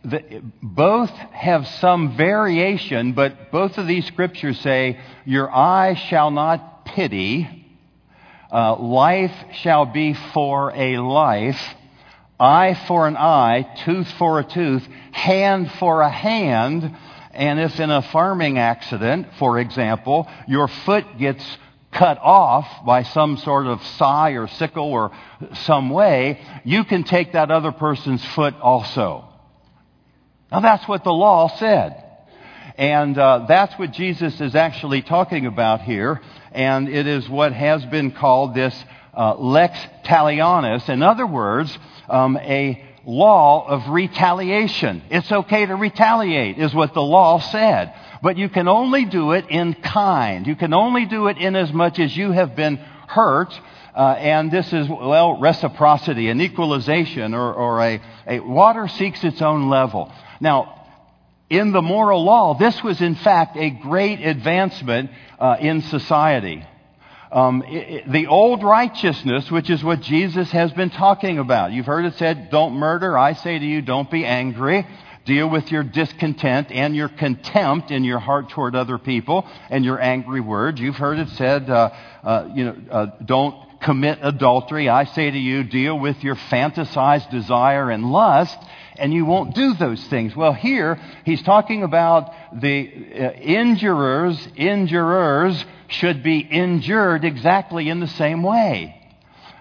the, 0.04 0.18
the, 0.18 0.42
both 0.60 1.10
have 1.10 1.66
some 1.80 2.16
variation, 2.16 3.12
but 3.12 3.52
both 3.52 3.78
of 3.78 3.86
these 3.86 4.06
scriptures 4.06 4.58
say, 4.60 4.98
Your 5.24 5.50
eye 5.54 5.94
shall 5.94 6.32
not 6.32 6.84
pity, 6.84 7.48
uh, 8.52 8.76
life 8.76 9.32
shall 9.52 9.86
be 9.86 10.14
for 10.34 10.72
a 10.74 10.98
life 10.98 11.60
eye 12.38 12.74
for 12.86 13.08
an 13.08 13.16
eye, 13.16 13.66
tooth 13.84 14.10
for 14.12 14.38
a 14.38 14.44
tooth, 14.44 14.86
hand 15.12 15.70
for 15.72 16.02
a 16.02 16.10
hand. 16.10 16.96
And 17.32 17.60
if 17.60 17.78
in 17.78 17.90
a 17.90 18.02
farming 18.02 18.58
accident, 18.58 19.28
for 19.38 19.58
example, 19.58 20.28
your 20.46 20.68
foot 20.68 21.04
gets 21.18 21.44
cut 21.92 22.18
off 22.20 22.84
by 22.84 23.02
some 23.02 23.36
sort 23.38 23.66
of 23.66 23.82
saw 23.82 24.26
or 24.26 24.46
sickle 24.48 24.92
or 24.92 25.10
some 25.64 25.90
way, 25.90 26.40
you 26.64 26.84
can 26.84 27.04
take 27.04 27.32
that 27.32 27.50
other 27.50 27.72
person's 27.72 28.24
foot 28.34 28.54
also. 28.60 29.24
Now 30.50 30.60
that's 30.60 30.86
what 30.88 31.04
the 31.04 31.12
law 31.12 31.48
said. 31.48 32.04
And 32.76 33.18
uh, 33.18 33.46
that's 33.48 33.76
what 33.76 33.90
Jesus 33.90 34.40
is 34.40 34.54
actually 34.54 35.02
talking 35.02 35.46
about 35.46 35.82
here. 35.82 36.20
And 36.52 36.88
it 36.88 37.06
is 37.08 37.28
what 37.28 37.52
has 37.52 37.84
been 37.86 38.12
called 38.12 38.54
this 38.54 38.84
uh, 39.18 39.34
lex 39.34 39.78
talionis. 40.04 40.88
In 40.88 41.02
other 41.02 41.26
words, 41.26 41.76
um, 42.08 42.36
a 42.36 42.82
law 43.04 43.66
of 43.66 43.88
retaliation. 43.88 45.02
It's 45.10 45.30
okay 45.30 45.66
to 45.66 45.74
retaliate, 45.74 46.58
is 46.58 46.72
what 46.74 46.94
the 46.94 47.02
law 47.02 47.40
said. 47.40 47.92
But 48.22 48.36
you 48.36 48.48
can 48.48 48.68
only 48.68 49.04
do 49.04 49.32
it 49.32 49.46
in 49.50 49.74
kind. 49.74 50.46
You 50.46 50.56
can 50.56 50.72
only 50.72 51.06
do 51.06 51.26
it 51.26 51.36
in 51.38 51.56
as 51.56 51.72
much 51.72 51.98
as 51.98 52.16
you 52.16 52.30
have 52.30 52.54
been 52.54 52.76
hurt. 53.08 53.52
Uh, 53.94 54.14
and 54.18 54.50
this 54.52 54.72
is, 54.72 54.88
well, 54.88 55.40
reciprocity, 55.40 56.28
an 56.28 56.40
equalization, 56.40 57.34
or, 57.34 57.52
or 57.52 57.80
a, 57.82 58.00
a 58.28 58.40
water 58.40 58.86
seeks 58.86 59.24
its 59.24 59.42
own 59.42 59.68
level. 59.68 60.12
Now, 60.40 60.86
in 61.50 61.72
the 61.72 61.82
moral 61.82 62.24
law, 62.24 62.56
this 62.56 62.84
was 62.84 63.00
in 63.00 63.16
fact 63.16 63.56
a 63.56 63.70
great 63.70 64.20
advancement 64.20 65.10
uh, 65.40 65.56
in 65.58 65.82
society. 65.82 66.64
Um, 67.30 67.62
it, 67.66 68.10
the 68.10 68.26
old 68.26 68.62
righteousness, 68.62 69.50
which 69.50 69.68
is 69.68 69.84
what 69.84 70.00
Jesus 70.00 70.50
has 70.52 70.72
been 70.72 70.90
talking 70.90 71.38
about. 71.38 71.72
You've 71.72 71.86
heard 71.86 72.06
it 72.06 72.14
said, 72.14 72.50
don't 72.50 72.74
murder. 72.74 73.18
I 73.18 73.34
say 73.34 73.58
to 73.58 73.64
you, 73.64 73.82
don't 73.82 74.10
be 74.10 74.24
angry. 74.24 74.86
Deal 75.26 75.50
with 75.50 75.70
your 75.70 75.82
discontent 75.82 76.72
and 76.72 76.96
your 76.96 77.10
contempt 77.10 77.90
in 77.90 78.02
your 78.02 78.18
heart 78.18 78.48
toward 78.48 78.74
other 78.74 78.96
people 78.96 79.46
and 79.68 79.84
your 79.84 80.00
angry 80.00 80.40
words. 80.40 80.80
You've 80.80 80.96
heard 80.96 81.18
it 81.18 81.28
said, 81.30 81.68
uh, 81.68 81.90
uh, 82.24 82.48
you 82.54 82.64
know, 82.64 82.76
uh, 82.90 83.06
don't 83.22 83.78
commit 83.80 84.20
adultery. 84.22 84.88
I 84.88 85.04
say 85.04 85.30
to 85.30 85.38
you, 85.38 85.64
deal 85.64 85.98
with 85.98 86.24
your 86.24 86.34
fantasized 86.34 87.30
desire 87.30 87.90
and 87.90 88.10
lust 88.10 88.58
and 88.98 89.12
you 89.12 89.24
won't 89.24 89.54
do 89.54 89.74
those 89.74 90.02
things. 90.08 90.34
Well, 90.34 90.52
here 90.52 91.00
he's 91.24 91.42
talking 91.42 91.82
about 91.82 92.32
the 92.60 92.88
uh, 92.88 93.32
injurers, 93.40 94.36
injurers 94.56 95.64
should 95.88 96.22
be 96.22 96.38
injured 96.38 97.24
exactly 97.24 97.88
in 97.88 98.00
the 98.00 98.06
same 98.06 98.42
way. 98.42 98.94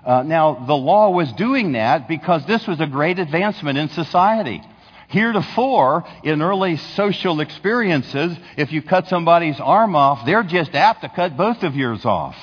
Uh, 0.06 0.24
now, 0.24 0.66
the 0.66 0.76
law 0.76 1.10
was 1.10 1.32
doing 1.34 1.74
that 1.74 2.08
because 2.08 2.46
this 2.46 2.66
was 2.66 2.80
a 2.80 2.88
great 2.88 3.20
advancement 3.20 3.78
in 3.78 3.90
society. 3.90 4.62
Heretofore, 5.10 6.06
in 6.24 6.42
early 6.42 6.78
social 6.78 7.40
experiences, 7.40 8.38
if 8.58 8.72
you 8.72 8.82
cut 8.82 9.08
somebody's 9.08 9.60
arm 9.60 9.96
off, 9.96 10.26
they're 10.26 10.44
just 10.44 10.76
apt 10.76 11.02
to 11.02 11.10
cut 11.10 11.38
both 11.38 11.64
of 11.64 11.76
yours 11.76 12.06
off. 12.06 12.36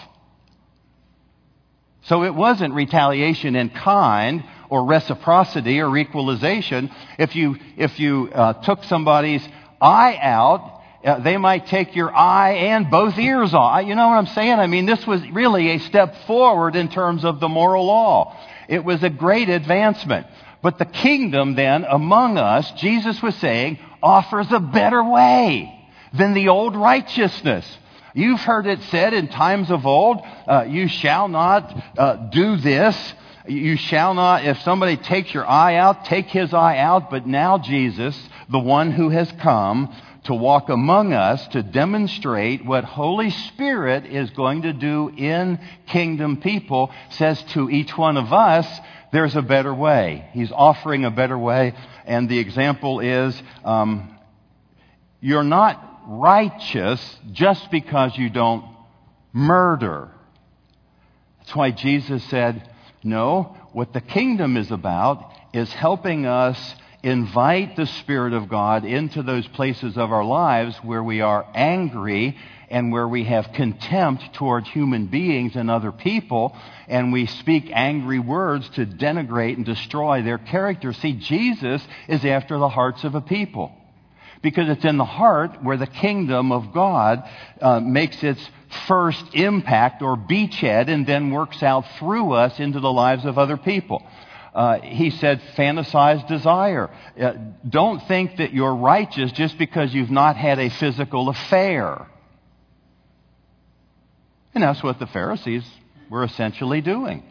So 2.02 2.24
it 2.24 2.34
wasn't 2.34 2.74
retaliation 2.74 3.56
in 3.56 3.70
kind 3.70 4.44
or 4.70 4.84
reciprocity 4.84 5.80
or 5.80 5.96
equalization. 5.96 6.90
If 7.18 7.36
you, 7.36 7.56
if 7.76 7.98
you 7.98 8.30
uh, 8.32 8.54
took 8.54 8.84
somebody's 8.84 9.46
eye 9.80 10.18
out, 10.20 10.82
uh, 11.04 11.20
they 11.20 11.36
might 11.36 11.66
take 11.66 11.94
your 11.94 12.14
eye 12.14 12.52
and 12.52 12.90
both 12.90 13.18
ears 13.18 13.52
off. 13.52 13.84
You 13.84 13.94
know 13.94 14.08
what 14.08 14.14
I'm 14.14 14.26
saying? 14.26 14.58
I 14.58 14.66
mean, 14.66 14.86
this 14.86 15.06
was 15.06 15.20
really 15.30 15.70
a 15.70 15.78
step 15.80 16.16
forward 16.26 16.76
in 16.76 16.88
terms 16.88 17.24
of 17.24 17.40
the 17.40 17.48
moral 17.48 17.86
law. 17.86 18.36
It 18.68 18.84
was 18.84 19.02
a 19.02 19.10
great 19.10 19.50
advancement. 19.50 20.26
But 20.62 20.78
the 20.78 20.86
kingdom 20.86 21.56
then 21.56 21.84
among 21.84 22.38
us, 22.38 22.70
Jesus 22.72 23.20
was 23.20 23.34
saying, 23.36 23.78
offers 24.02 24.46
a 24.50 24.60
better 24.60 25.04
way 25.04 25.70
than 26.14 26.32
the 26.32 26.48
old 26.48 26.74
righteousness. 26.74 27.66
You've 28.14 28.40
heard 28.40 28.66
it 28.66 28.80
said 28.84 29.12
in 29.12 29.28
times 29.28 29.70
of 29.70 29.84
old, 29.84 30.22
uh, 30.46 30.64
you 30.68 30.88
shall 30.88 31.28
not 31.28 31.98
uh, 31.98 32.14
do 32.30 32.56
this. 32.56 32.96
You 33.46 33.76
shall 33.76 34.14
not, 34.14 34.44
if 34.44 34.58
somebody 34.62 34.96
takes 34.96 35.34
your 35.34 35.46
eye 35.46 35.76
out, 35.76 36.06
take 36.06 36.26
his 36.26 36.54
eye 36.54 36.78
out. 36.78 37.10
But 37.10 37.26
now 37.26 37.58
Jesus, 37.58 38.18
the 38.48 38.58
one 38.58 38.90
who 38.90 39.10
has 39.10 39.30
come 39.32 39.94
to 40.24 40.34
walk 40.34 40.70
among 40.70 41.12
us 41.12 41.46
to 41.48 41.62
demonstrate 41.62 42.64
what 42.64 42.84
Holy 42.84 43.28
Spirit 43.28 44.06
is 44.06 44.30
going 44.30 44.62
to 44.62 44.72
do 44.72 45.10
in 45.10 45.58
kingdom 45.86 46.38
people, 46.38 46.90
says 47.10 47.42
to 47.52 47.68
each 47.68 47.96
one 47.98 48.16
of 48.16 48.32
us, 48.32 48.66
there's 49.12 49.36
a 49.36 49.42
better 49.42 49.74
way. 49.74 50.28
He's 50.32 50.50
offering 50.50 51.04
a 51.04 51.10
better 51.10 51.38
way. 51.38 51.74
And 52.06 52.28
the 52.28 52.38
example 52.38 53.00
is, 53.00 53.40
um, 53.64 54.18
you're 55.20 55.44
not 55.44 56.02
righteous 56.06 57.18
just 57.30 57.70
because 57.70 58.16
you 58.16 58.30
don't 58.30 58.64
murder. 59.34 60.10
That's 61.38 61.54
why 61.54 61.70
Jesus 61.70 62.24
said, 62.24 62.70
No, 63.04 63.54
what 63.72 63.92
the 63.92 64.00
kingdom 64.00 64.56
is 64.56 64.70
about 64.70 65.30
is 65.52 65.70
helping 65.72 66.24
us 66.24 66.74
invite 67.02 67.76
the 67.76 67.86
Spirit 67.86 68.32
of 68.32 68.48
God 68.48 68.86
into 68.86 69.22
those 69.22 69.46
places 69.46 69.98
of 69.98 70.10
our 70.10 70.24
lives 70.24 70.74
where 70.78 71.04
we 71.04 71.20
are 71.20 71.46
angry 71.54 72.38
and 72.70 72.90
where 72.90 73.06
we 73.06 73.24
have 73.24 73.52
contempt 73.52 74.32
towards 74.32 74.68
human 74.70 75.06
beings 75.06 75.54
and 75.54 75.70
other 75.70 75.92
people, 75.92 76.56
and 76.88 77.12
we 77.12 77.26
speak 77.26 77.70
angry 77.70 78.18
words 78.18 78.68
to 78.70 78.86
denigrate 78.86 79.56
and 79.56 79.66
destroy 79.66 80.22
their 80.22 80.38
character. 80.38 80.94
See, 80.94 81.12
Jesus 81.12 81.86
is 82.08 82.24
after 82.24 82.56
the 82.56 82.70
hearts 82.70 83.04
of 83.04 83.14
a 83.14 83.20
people. 83.20 83.70
Because 84.40 84.68
it's 84.68 84.84
in 84.84 84.96
the 84.96 85.04
heart 85.04 85.62
where 85.62 85.76
the 85.76 85.86
kingdom 85.86 86.52
of 86.52 86.72
God 86.72 87.22
uh, 87.60 87.80
makes 87.80 88.22
its 88.22 88.40
first 88.86 89.24
impact 89.34 90.02
or 90.02 90.16
beachhead 90.16 90.88
and 90.88 91.06
then 91.06 91.30
works 91.30 91.62
out 91.62 91.84
through 91.98 92.32
us 92.32 92.58
into 92.58 92.80
the 92.80 92.92
lives 92.92 93.24
of 93.24 93.38
other 93.38 93.56
people. 93.56 94.02
Uh, 94.54 94.80
he 94.80 95.10
said, 95.10 95.40
fantasize 95.56 96.26
desire. 96.28 96.88
Uh, 97.20 97.32
don't 97.68 98.06
think 98.06 98.36
that 98.36 98.52
you're 98.52 98.74
righteous 98.74 99.32
just 99.32 99.58
because 99.58 99.92
you've 99.92 100.10
not 100.12 100.36
had 100.36 100.60
a 100.60 100.70
physical 100.70 101.28
affair. 101.28 102.06
And 104.54 104.62
that's 104.62 104.82
what 104.82 105.00
the 105.00 105.08
Pharisees 105.08 105.64
were 106.08 106.22
essentially 106.22 106.80
doing. 106.80 107.24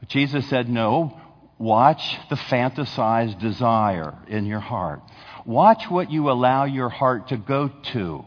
But 0.00 0.08
Jesus 0.08 0.48
said, 0.48 0.68
no, 0.68 1.20
watch 1.58 2.18
the 2.28 2.36
fantasized 2.36 3.38
desire 3.38 4.14
in 4.26 4.46
your 4.46 4.60
heart. 4.60 5.02
Watch 5.44 5.84
what 5.88 6.10
you 6.10 6.30
allow 6.30 6.64
your 6.64 6.88
heart 6.88 7.28
to 7.28 7.36
go 7.36 7.70
to. 7.92 8.24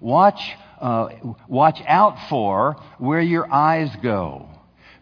Watch, 0.00 0.40
uh, 0.80 1.08
watch 1.48 1.80
out 1.86 2.28
for 2.28 2.76
where 2.98 3.20
your 3.20 3.52
eyes 3.52 3.90
go. 4.02 4.48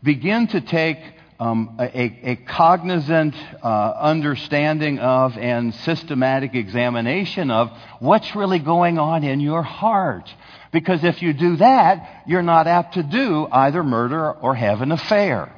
Begin 0.03 0.47
to 0.49 0.61
take 0.61 0.99
um, 1.41 1.77
a, 1.81 2.31
a, 2.31 2.37
cognizant 2.37 3.35
uh, 3.63 3.67
understanding 3.67 4.99
of 5.01 5.37
and 5.37 5.75
systematic 5.75 6.55
examination 6.55 7.51
of 7.51 7.71
what's 7.99 8.37
really 8.37 8.61
going 8.61 8.99
on 8.99 9.25
in 9.25 9.41
your 9.41 9.63
heart. 9.63 10.33
Because 10.73 11.03
if 11.03 11.23
you 11.23 11.33
do 11.33 11.57
that, 11.57 12.23
you're 12.27 12.43
not 12.43 12.67
apt 12.67 12.95
to 12.95 13.03
do 13.03 13.49
either 13.51 13.83
murder 13.83 14.31
or 14.31 14.55
have 14.55 14.81
an 14.81 14.93
affair. 14.93 15.53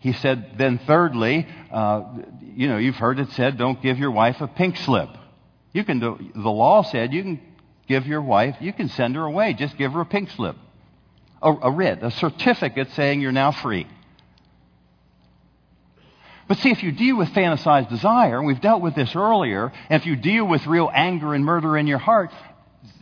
He 0.00 0.12
said, 0.12 0.54
then 0.58 0.78
thirdly, 0.86 1.46
uh, 1.72 2.02
you 2.54 2.68
know, 2.68 2.78
you've 2.78 2.96
heard 2.96 3.18
it 3.18 3.30
said, 3.30 3.58
don't 3.58 3.82
give 3.82 3.98
your 3.98 4.10
wife 4.10 4.36
a 4.40 4.46
pink 4.46 4.76
slip. 4.76 5.08
You 5.72 5.84
can 5.84 6.00
do, 6.00 6.18
the 6.34 6.50
law 6.50 6.82
said 6.82 7.12
you 7.12 7.22
can 7.22 7.40
give 7.88 8.06
your 8.06 8.22
wife, 8.22 8.56
you 8.60 8.72
can 8.72 8.88
send 8.88 9.16
her 9.16 9.24
away, 9.24 9.54
just 9.54 9.76
give 9.76 9.92
her 9.92 10.02
a 10.02 10.06
pink 10.06 10.30
slip. 10.30 10.56
A, 11.40 11.52
a 11.52 11.70
writ, 11.70 12.02
a 12.02 12.10
certificate 12.10 12.90
saying 12.92 13.20
you're 13.20 13.32
now 13.32 13.52
free. 13.52 13.86
But 16.48 16.58
see, 16.58 16.70
if 16.70 16.82
you 16.82 16.92
deal 16.92 17.16
with 17.16 17.28
fantasized 17.28 17.90
desire, 17.90 18.38
and 18.38 18.46
we've 18.46 18.60
dealt 18.60 18.82
with 18.82 18.94
this 18.94 19.14
earlier, 19.14 19.70
and 19.90 20.00
if 20.00 20.06
you 20.06 20.16
deal 20.16 20.46
with 20.46 20.66
real 20.66 20.90
anger 20.92 21.34
and 21.34 21.44
murder 21.44 21.76
in 21.76 21.86
your 21.86 21.98
heart, 21.98 22.30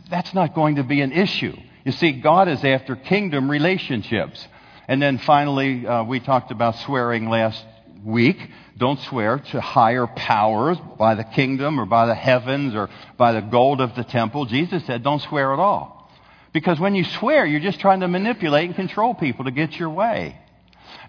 that's 0.09 0.33
not 0.33 0.53
going 0.53 0.75
to 0.75 0.83
be 0.83 1.01
an 1.01 1.13
issue. 1.13 1.55
You 1.85 1.93
see, 1.93 2.11
God 2.11 2.49
is 2.49 2.63
after 2.65 2.95
kingdom 2.95 3.49
relationships. 3.49 4.45
And 4.89 5.01
then 5.01 5.17
finally, 5.17 5.87
uh, 5.87 6.03
we 6.03 6.19
talked 6.19 6.51
about 6.51 6.75
swearing 6.79 7.29
last 7.29 7.63
week. 8.07 8.37
Don't 8.77 8.99
swear 9.01 9.39
to 9.51 9.61
higher 9.61 10.07
powers 10.07 10.77
by 10.97 11.15
the 11.15 11.23
kingdom 11.23 11.79
or 11.79 11.85
by 11.85 12.05
the 12.05 12.15
heavens 12.15 12.73
or 12.73 12.89
by 13.17 13.33
the 13.33 13.41
gold 13.41 13.81
of 13.81 13.95
the 13.95 14.03
temple. 14.03 14.45
Jesus 14.45 14.85
said, 14.85 15.03
don't 15.03 15.21
swear 15.21 15.53
at 15.53 15.59
all. 15.59 16.09
Because 16.53 16.79
when 16.79 16.95
you 16.95 17.03
swear, 17.03 17.45
you're 17.45 17.59
just 17.59 17.79
trying 17.79 17.99
to 17.99 18.07
manipulate 18.07 18.65
and 18.65 18.75
control 18.75 19.13
people 19.13 19.45
to 19.45 19.51
get 19.51 19.73
your 19.73 19.89
way. 19.89 20.39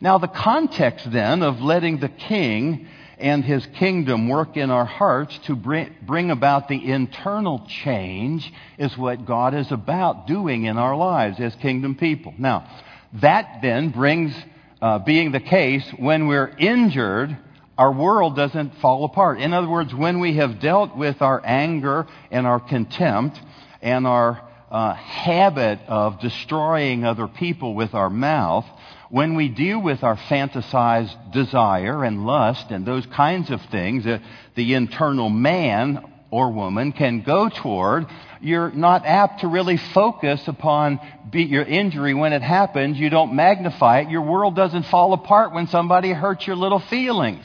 Now, 0.00 0.18
the 0.18 0.28
context 0.28 1.10
then 1.10 1.42
of 1.42 1.60
letting 1.60 2.00
the 2.00 2.08
king 2.08 2.88
and 3.18 3.44
his 3.44 3.66
kingdom 3.78 4.28
work 4.28 4.56
in 4.56 4.70
our 4.70 4.84
hearts 4.84 5.38
to 5.46 5.56
bring 5.56 6.30
about 6.30 6.68
the 6.68 6.90
internal 6.90 7.66
change 7.66 8.52
is 8.78 8.96
what 8.96 9.26
God 9.26 9.54
is 9.54 9.72
about 9.72 10.26
doing 10.26 10.64
in 10.64 10.78
our 10.78 10.96
lives 10.96 11.40
as 11.40 11.54
kingdom 11.56 11.96
people. 11.96 12.32
Now, 12.38 12.68
that 13.14 13.60
then 13.62 13.90
brings, 13.90 14.34
uh, 14.80 14.98
being 15.00 15.32
the 15.32 15.40
case, 15.40 15.88
when 15.98 16.28
we're 16.28 16.48
injured, 16.58 17.36
our 17.76 17.92
world 17.92 18.36
doesn't 18.36 18.76
fall 18.76 19.04
apart. 19.04 19.40
In 19.40 19.52
other 19.52 19.68
words, 19.68 19.94
when 19.94 20.20
we 20.20 20.36
have 20.36 20.60
dealt 20.60 20.96
with 20.96 21.22
our 21.22 21.40
anger 21.44 22.06
and 22.30 22.46
our 22.46 22.60
contempt 22.60 23.40
and 23.82 24.06
our 24.06 24.40
uh, 24.70 24.94
habit 24.94 25.80
of 25.88 26.20
destroying 26.20 27.04
other 27.04 27.26
people 27.26 27.74
with 27.74 27.94
our 27.94 28.10
mouth, 28.10 28.66
when 29.10 29.34
we 29.34 29.48
deal 29.48 29.80
with 29.80 30.02
our 30.02 30.16
fantasized 30.16 31.32
desire 31.32 32.04
and 32.04 32.26
lust 32.26 32.70
and 32.70 32.84
those 32.84 33.06
kinds 33.06 33.50
of 33.50 33.60
things 33.70 34.04
that 34.04 34.22
the 34.54 34.74
internal 34.74 35.28
man 35.30 36.12
or 36.30 36.50
woman 36.52 36.92
can 36.92 37.22
go 37.22 37.48
toward, 37.48 38.06
you're 38.40 38.70
not 38.70 39.06
apt 39.06 39.40
to 39.40 39.48
really 39.48 39.76
focus 39.76 40.46
upon 40.46 41.00
your 41.32 41.64
injury 41.64 42.14
when 42.14 42.32
it 42.32 42.42
happens. 42.42 42.98
You 42.98 43.10
don't 43.10 43.34
magnify 43.34 44.00
it. 44.00 44.10
Your 44.10 44.22
world 44.22 44.54
doesn't 44.54 44.84
fall 44.84 45.12
apart 45.12 45.52
when 45.52 45.66
somebody 45.66 46.12
hurts 46.12 46.46
your 46.46 46.56
little 46.56 46.80
feelings. 46.80 47.44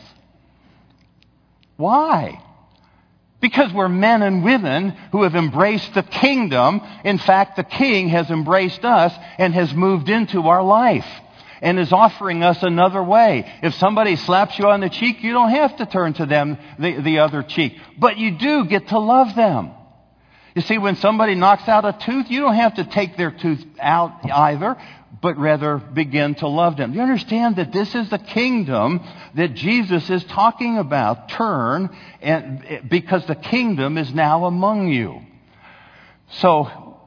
Why? 1.77 2.41
Because 3.39 3.73
we're 3.73 3.89
men 3.89 4.21
and 4.21 4.43
women 4.43 4.91
who 5.11 5.23
have 5.23 5.35
embraced 5.35 5.93
the 5.93 6.03
kingdom. 6.03 6.81
In 7.03 7.17
fact, 7.17 7.55
the 7.55 7.63
king 7.63 8.09
has 8.09 8.29
embraced 8.29 8.85
us 8.85 9.13
and 9.37 9.53
has 9.53 9.73
moved 9.73 10.09
into 10.09 10.41
our 10.47 10.63
life 10.63 11.05
and 11.63 11.79
is 11.79 11.93
offering 11.93 12.43
us 12.43 12.61
another 12.61 13.01
way. 13.01 13.49
If 13.63 13.73
somebody 13.75 14.17
slaps 14.17 14.59
you 14.59 14.67
on 14.67 14.81
the 14.81 14.89
cheek, 14.89 15.23
you 15.23 15.31
don't 15.31 15.49
have 15.49 15.77
to 15.77 15.85
turn 15.85 16.13
to 16.15 16.25
them 16.25 16.57
the, 16.77 17.01
the 17.01 17.19
other 17.19 17.41
cheek, 17.41 17.77
but 17.97 18.17
you 18.17 18.37
do 18.37 18.65
get 18.65 18.89
to 18.89 18.99
love 18.99 19.33
them. 19.35 19.71
You 20.55 20.61
see, 20.61 20.77
when 20.77 20.97
somebody 20.97 21.35
knocks 21.35 21.67
out 21.67 21.85
a 21.85 21.97
tooth, 22.05 22.29
you 22.29 22.41
don't 22.41 22.55
have 22.55 22.75
to 22.75 22.83
take 22.83 23.15
their 23.17 23.31
tooth 23.31 23.65
out 23.79 24.29
either, 24.29 24.75
but 25.21 25.37
rather 25.37 25.77
begin 25.77 26.35
to 26.35 26.49
love 26.49 26.75
them. 26.75 26.93
You 26.93 27.01
understand 27.01 27.55
that 27.55 27.71
this 27.71 27.95
is 27.95 28.09
the 28.09 28.19
kingdom 28.19 28.99
that 29.35 29.53
Jesus 29.53 30.09
is 30.09 30.23
talking 30.25 30.77
about. 30.77 31.29
Turn, 31.29 31.95
and, 32.21 32.87
because 32.89 33.25
the 33.25 33.35
kingdom 33.35 33.97
is 33.97 34.13
now 34.13 34.45
among 34.45 34.89
you. 34.89 35.21
So, 36.41 36.99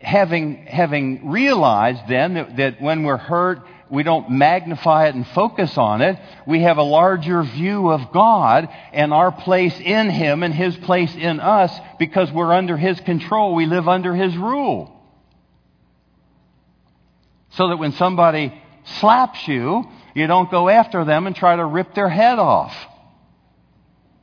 having, 0.00 0.66
having 0.66 1.30
realized 1.30 2.08
then 2.08 2.34
that, 2.34 2.56
that 2.56 2.80
when 2.80 3.04
we're 3.04 3.16
hurt, 3.16 3.60
we 3.90 4.02
don't 4.02 4.30
magnify 4.30 5.08
it 5.08 5.14
and 5.14 5.26
focus 5.28 5.76
on 5.78 6.02
it. 6.02 6.18
We 6.46 6.62
have 6.62 6.78
a 6.78 6.82
larger 6.82 7.42
view 7.42 7.90
of 7.90 8.12
God 8.12 8.68
and 8.92 9.12
our 9.12 9.32
place 9.32 9.78
in 9.80 10.10
Him 10.10 10.42
and 10.42 10.54
His 10.54 10.76
place 10.76 11.14
in 11.14 11.40
us 11.40 11.72
because 11.98 12.30
we're 12.30 12.52
under 12.52 12.76
His 12.76 13.00
control. 13.00 13.54
We 13.54 13.66
live 13.66 13.88
under 13.88 14.14
His 14.14 14.36
rule. 14.36 14.94
So 17.50 17.68
that 17.68 17.78
when 17.78 17.92
somebody 17.92 18.52
slaps 18.98 19.48
you, 19.48 19.84
you 20.14 20.26
don't 20.26 20.50
go 20.50 20.68
after 20.68 21.04
them 21.04 21.26
and 21.26 21.34
try 21.34 21.56
to 21.56 21.64
rip 21.64 21.94
their 21.94 22.08
head 22.08 22.38
off. 22.38 22.74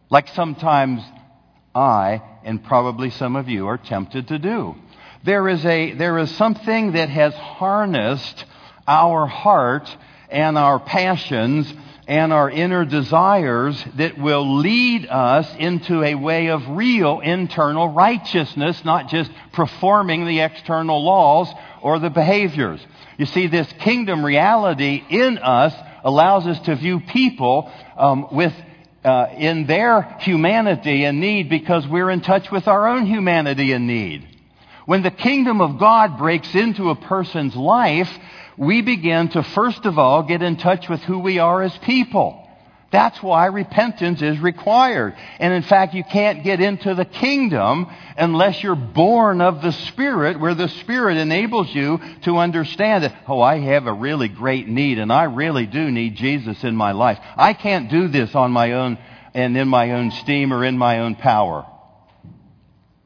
Like 0.10 0.28
sometimes 0.30 1.01
I, 1.73 2.21
and 2.43 2.63
probably 2.63 3.10
some 3.10 3.36
of 3.36 3.49
you, 3.49 3.67
are 3.67 3.78
tempted 3.78 4.28
to 4.30 4.39
do. 4.39 4.75
There 5.23 5.49
is, 5.49 5.65
a, 5.65 5.93
there 5.93 6.19
is 6.19 6.30
something 6.36 6.91
that 6.91 7.10
has 7.10 7.34
harnessed 7.34 8.45
our 8.88 9.26
heart 9.26 9.89
and 10.30 10.58
our 10.58 10.80
passions 10.80 11.71
and 12.08 12.32
our 12.32 12.50
inner 12.50 12.86
desires 12.86 13.84
that 13.98 14.17
will 14.17 14.58
lead 14.58 15.08
us 15.08 15.48
into 15.58 16.04
a 16.04 16.13
way 16.15 16.50
of 16.50 16.62
real 16.69 17.19
internal 17.19 17.89
righteousness, 17.89 18.84
not 18.86 19.10
just 19.10 19.32
performing 19.54 20.26
the 20.26 20.41
external 20.41 21.04
laws 21.04 21.52
or 21.82 21.98
the 22.00 22.12
behaviors. 22.12 22.80
You 23.17 23.26
see, 23.26 23.48
this 23.48 23.71
kingdom 23.80 24.24
reality 24.24 25.02
in 25.10 25.39
us 25.39 25.74
allows 26.04 26.45
us 26.45 26.60
to 26.62 26.76
view 26.76 27.00
people 27.00 27.71
um, 27.98 28.28
with 28.32 28.54
uh, 29.04 29.28
in 29.38 29.67
their 29.67 30.02
humanity 30.21 31.04
and 31.06 31.19
need 31.19 31.48
because 31.48 31.88
we're 31.88 32.10
in 32.10 32.21
touch 32.21 32.50
with 32.52 32.67
our 32.67 32.88
own 32.88 33.06
humanity 33.06 33.71
and 33.71 33.86
need. 33.86 34.28
When 34.88 35.04
the 35.04 35.12
kingdom 35.12 35.62
of 35.62 35.80
God 35.80 36.17
breaks 36.17 36.54
into 36.56 36.89
a 36.89 36.95
person's 36.95 37.56
life, 37.56 38.10
we 38.58 38.82
begin 38.82 39.30
to 39.30 39.44
first 39.44 39.86
of 39.86 39.98
all 39.98 40.24
get 40.24 40.41
in 40.41 40.58
touch 40.58 40.88
with 40.89 41.02
who 41.02 41.20
we 41.20 41.39
are 41.39 41.62
as 41.62 41.78
people. 41.80 42.41
That's 42.91 43.22
why 43.22 43.48
repentance 43.48 44.22
is 44.22 44.39
required. 44.39 45.15
And 45.39 45.54
in 45.54 45.63
fact, 45.63 45.94
you 45.94 46.04
can't 46.06 46.46
get 46.46 46.62
into 46.62 46.96
the 46.96 47.04
kingdom 47.04 47.88
unless 48.15 48.63
you're 48.63 48.76
born 48.76 49.41
of 49.41 49.62
the 49.62 49.74
Spirit, 49.74 50.39
where 50.39 50.54
the 50.54 50.70
Spirit 50.70 51.18
enables 51.18 51.76
you 51.76 52.00
to 52.22 52.38
understand 52.38 53.04
that, 53.04 53.13
oh, 53.28 53.41
I 53.41 53.60
have 53.60 53.88
a 53.88 53.91
really 53.91 54.30
great 54.30 54.70
need, 54.70 55.00
and 55.00 55.12
I 55.12 55.24
really 55.24 55.65
do 55.65 55.91
need 55.91 56.15
Jesus 56.15 56.63
in 56.63 56.74
my 56.74 56.94
life. 56.94 57.20
I 57.36 57.54
can't 57.54 57.89
do 57.89 58.08
this 58.08 58.34
on 58.34 58.52
my 58.52 58.72
own 58.72 58.98
and 59.34 59.58
in 59.58 59.68
my 59.68 59.91
own 59.91 60.12
steam 60.12 60.54
or 60.54 60.63
in 60.63 60.78
my 60.78 61.00
own 61.00 61.15
power. 61.15 61.65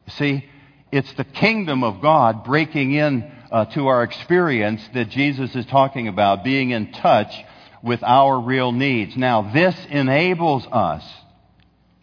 See, 0.10 0.46
it's 0.92 1.14
the 1.14 1.24
kingdom 1.24 1.84
of 1.84 2.00
God 2.02 2.44
breaking 2.44 2.94
in 2.94 3.32
uh, 3.52 3.66
to 3.66 3.88
our 3.88 4.04
experience 4.04 4.82
that 4.94 5.10
Jesus 5.10 5.56
is 5.56 5.66
talking 5.66 6.08
about, 6.08 6.44
being 6.44 6.72
in 6.72 6.92
touch 6.92 7.34
with 7.82 8.04
our 8.04 8.40
real 8.40 8.72
needs. 8.72 9.16
Now, 9.16 9.52
this 9.54 9.76
enables 9.90 10.66
us, 10.68 11.04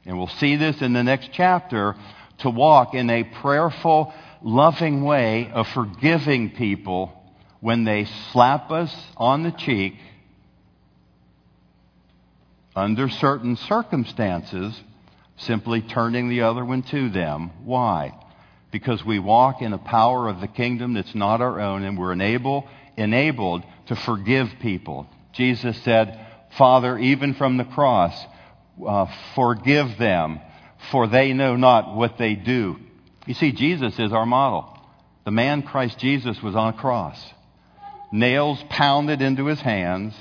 and 0.05 0.17
we'll 0.17 0.27
see 0.27 0.57
this 0.57 0.81
in 0.83 0.93
the 0.93 1.05
next 1.05 1.31
chapter, 1.33 1.95
to 2.39 2.51
walk 2.51 2.95
in 2.95 3.09
a 3.11 3.25
prayerful, 3.25 4.13
loving 4.43 5.03
way 5.03 5.51
of 5.53 5.67
forgiving 5.69 6.51
people 6.51 7.13
when 7.61 7.85
they 7.85 8.07
slap 8.33 8.71
us 8.71 8.95
on 9.17 9.43
the 9.43 9.53
cheek 9.53 9.95
under 12.75 13.09
certain 13.09 13.57
circumstances, 13.57 14.79
simply 15.39 15.81
turning 15.81 16.29
the 16.29 16.43
other 16.43 16.65
one 16.65 16.83
to 16.83 17.09
them. 17.09 17.51
Why? 17.65 18.13
Because 18.77 19.03
we 19.03 19.19
walk 19.19 19.63
in 19.63 19.73
a 19.73 19.79
power 19.79 20.29
of 20.29 20.43
the 20.43 20.47
kingdom 20.47 20.93
that's 20.93 21.15
not 21.15 21.41
our 21.41 21.59
own 21.63 21.83
and 21.83 21.97
we're 21.97 22.13
enable, 22.13 22.69
enabled 22.99 23.63
to 23.87 23.97
forgive 23.97 24.51
people. 24.61 25.09
Jesus 25.33 25.83
said, 25.83 26.21
Father, 26.59 26.99
even 26.99 27.33
from 27.33 27.57
the 27.57 27.65
cross, 27.65 28.15
uh, 28.87 29.07
forgive 29.35 29.97
them, 29.97 30.41
for 30.91 31.07
they 31.07 31.33
know 31.33 31.57
not 31.57 31.97
what 31.97 32.19
they 32.19 32.35
do. 32.35 32.77
You 33.27 33.33
see, 33.33 33.51
Jesus 33.51 33.99
is 33.99 34.13
our 34.13 34.27
model. 34.27 34.79
The 35.25 35.31
man 35.31 35.63
Christ 35.63 35.99
Jesus 35.99 36.43
was 36.43 36.55
on 36.55 36.75
a 36.75 36.77
cross, 36.77 37.19
nails 38.13 38.63
pounded 38.69 39.23
into 39.23 39.47
his 39.47 39.61
hands 39.63 40.15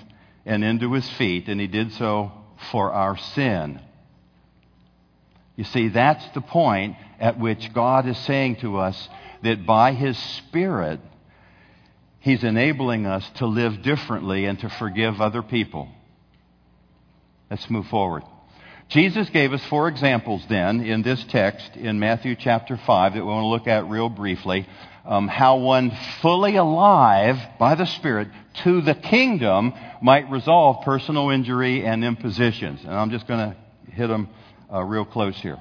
and 0.46 0.64
into 0.64 0.94
his 0.94 1.10
feet, 1.10 1.50
and 1.50 1.60
he 1.60 1.68
did 1.68 1.92
so 1.92 2.32
for 2.72 2.94
our 2.94 3.18
sin. 3.18 3.82
You 5.56 5.64
see, 5.64 5.88
that's 5.88 6.28
the 6.34 6.42
point 6.42 6.98
at 7.20 7.40
which 7.40 7.74
God 7.74 8.08
is 8.08 8.18
saying 8.20 8.58
to 8.58 8.78
us 8.78 9.10
that 9.44 9.66
by 9.66 9.94
His 9.94 10.18
Spirit, 10.18 11.00
He's 12.20 12.44
enabling 12.44 13.06
us 13.06 13.30
to 13.36 13.46
live 13.46 13.82
differently 13.84 14.46
and 14.46 14.60
to 14.60 14.70
forgive 14.70 15.22
other 15.22 15.44
people. 15.44 15.90
Let's 17.50 17.70
move 17.70 17.88
forward. 17.88 18.24
Jesus 18.90 19.30
gave 19.30 19.54
us 19.54 19.64
four 19.66 19.88
examples 19.88 20.44
then 20.50 20.82
in 20.82 21.02
this 21.02 21.24
text 21.26 21.76
in 21.76 22.00
Matthew 22.00 22.36
chapter 22.36 22.78
5 22.78 23.14
that 23.14 23.20
we 23.20 23.26
want 23.26 23.44
to 23.44 23.48
look 23.48 23.68
at 23.68 23.90
real 23.90 24.10
briefly. 24.10 24.68
Um, 25.06 25.28
how 25.28 25.58
one 25.58 25.92
fully 26.22 26.56
alive 26.56 27.38
by 27.60 27.76
the 27.76 27.86
Spirit 27.86 28.28
to 28.64 28.82
the 28.82 28.96
kingdom 28.96 29.74
might 30.02 30.30
resolve 30.32 30.84
personal 30.84 31.30
injury 31.30 31.86
and 31.86 32.04
impositions. 32.04 32.82
And 32.84 32.94
I'm 32.94 33.12
just 33.12 33.28
going 33.28 33.52
to 33.52 33.92
hit 33.92 34.08
them 34.08 34.30
uh, 34.72 34.84
real 34.84 35.06
close 35.06 35.36
here. 35.38 35.58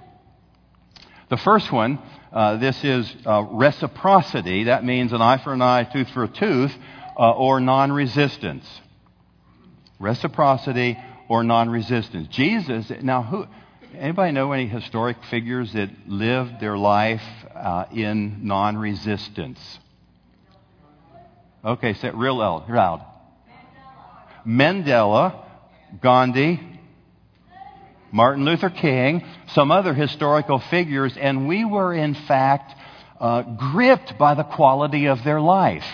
The 1.31 1.37
first 1.39 1.73
one, 1.73 1.99
uh, 2.33 2.57
this 2.57 2.83
is 2.85 3.13
uh, 3.25 3.43
reciprocity. 3.51 4.65
That 4.65 4.85
means 4.85 5.13
an 5.13 5.23
eye 5.23 5.39
for 5.39 5.53
an 5.53 5.63
eye, 5.63 5.85
tooth 5.85 6.11
for 6.11 6.25
a 6.25 6.29
tooth, 6.29 6.73
uh, 7.19 7.33
or 7.33 7.61
non 7.61 7.93
resistance. 7.93 8.65
Reciprocity 9.99 10.99
or 11.29 11.43
non 11.43 11.71
resistance. 11.71 12.29
Jesus, 12.29 12.91
now, 13.03 13.23
who, 13.23 13.47
anybody 13.97 14.33
know 14.33 14.53
any 14.53 14.67
historic 14.67 15.17
figures 15.31 15.73
that 15.73 15.91
lived 16.07 16.61
their 16.61 16.77
life 16.77 17.23
uh, 17.55 17.87
in 17.93 18.47
non 18.47 18.77
resistance? 18.77 19.59
Okay, 21.65 21.95
say 21.95 22.09
it 22.09 22.15
real 22.15 22.37
loud. 22.37 22.67
Mandela, 24.47 25.43
Gandhi, 26.03 26.61
Martin 28.15 28.45
Luther 28.45 28.71
King, 28.71 29.25
some 29.49 29.73
other 29.73 29.93
historical 29.93 30.61
figures, 30.61 31.17
and 31.17 31.49
we 31.49 31.65
were 31.65 31.93
in 31.93 32.15
fact 32.15 32.73
uh, 33.19 33.43
gripped 33.43 34.17
by 34.17 34.35
the 34.35 34.45
quality 34.45 35.07
of 35.07 35.25
their 35.25 35.41
life. 35.41 35.85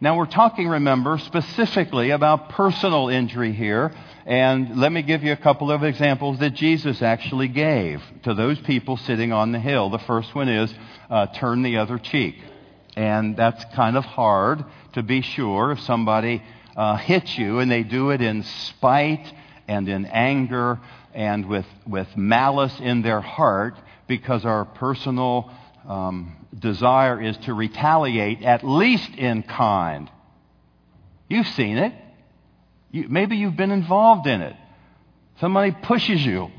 Now 0.00 0.16
we're 0.16 0.26
talking, 0.26 0.68
remember, 0.68 1.18
specifically 1.18 2.10
about 2.10 2.50
personal 2.50 3.08
injury 3.08 3.52
here, 3.52 3.92
and 4.24 4.78
let 4.78 4.92
me 4.92 5.02
give 5.02 5.24
you 5.24 5.32
a 5.32 5.36
couple 5.36 5.72
of 5.72 5.82
examples 5.82 6.38
that 6.38 6.54
Jesus 6.54 7.02
actually 7.02 7.48
gave 7.48 8.00
to 8.22 8.34
those 8.34 8.60
people 8.60 8.96
sitting 8.96 9.32
on 9.32 9.50
the 9.50 9.58
hill. 9.58 9.90
The 9.90 9.98
first 9.98 10.36
one 10.36 10.48
is 10.48 10.72
uh, 11.10 11.26
turn 11.34 11.62
the 11.62 11.78
other 11.78 11.98
cheek. 11.98 12.36
And 12.94 13.36
that's 13.36 13.64
kind 13.74 13.96
of 13.96 14.04
hard 14.04 14.64
to 14.92 15.02
be 15.02 15.20
sure 15.22 15.72
if 15.72 15.80
somebody 15.80 16.44
uh, 16.76 16.96
hits 16.96 17.36
you 17.36 17.58
and 17.58 17.68
they 17.68 17.82
do 17.82 18.10
it 18.10 18.20
in 18.20 18.44
spite 18.44 19.32
and 19.66 19.88
in 19.88 20.06
anger 20.06 20.78
and 21.14 21.46
with, 21.46 21.66
with 21.86 22.08
malice 22.16 22.78
in 22.80 23.02
their 23.02 23.20
heart 23.20 23.78
because 24.06 24.44
our 24.44 24.64
personal 24.64 25.50
um, 25.88 26.36
desire 26.58 27.22
is 27.22 27.36
to 27.38 27.54
retaliate, 27.54 28.42
at 28.42 28.64
least 28.64 29.10
in 29.10 29.42
kind. 29.42 30.10
You've 31.28 31.48
seen 31.48 31.78
it. 31.78 31.92
You, 32.90 33.06
maybe 33.08 33.36
you've 33.36 33.56
been 33.56 33.70
involved 33.70 34.26
in 34.26 34.40
it. 34.40 34.56
Somebody 35.40 35.72
pushes 35.82 36.24
you. 36.24 36.50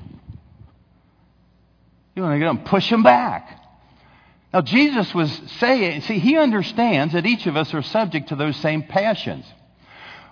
You 2.15 2.22
want 2.22 2.36
to 2.36 2.39
get 2.39 2.46
them, 2.46 2.63
push 2.63 2.89
them 2.89 3.04
back. 3.04 3.62
Now, 4.54 4.62
Jesus 4.62 5.13
was 5.13 5.30
saying, 5.60 6.02
see, 6.02 6.18
he 6.18 6.38
understands 6.38 7.13
that 7.13 7.26
each 7.26 7.46
of 7.46 7.58
us 7.58 7.74
are 7.74 7.82
subject 7.82 8.30
to 8.30 8.38
those 8.38 8.56
same 8.58 8.84
passions. 8.84 9.46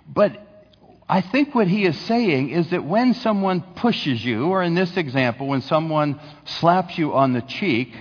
But 0.08 0.43
I 1.08 1.20
think 1.20 1.54
what 1.54 1.68
he 1.68 1.84
is 1.84 1.98
saying 2.00 2.50
is 2.50 2.70
that 2.70 2.84
when 2.84 3.14
someone 3.14 3.62
pushes 3.76 4.24
you, 4.24 4.46
or 4.46 4.62
in 4.62 4.74
this 4.74 4.96
example, 4.96 5.46
when 5.46 5.60
someone 5.60 6.18
slaps 6.44 6.96
you 6.96 7.14
on 7.14 7.34
the 7.34 7.42
cheek, 7.42 7.94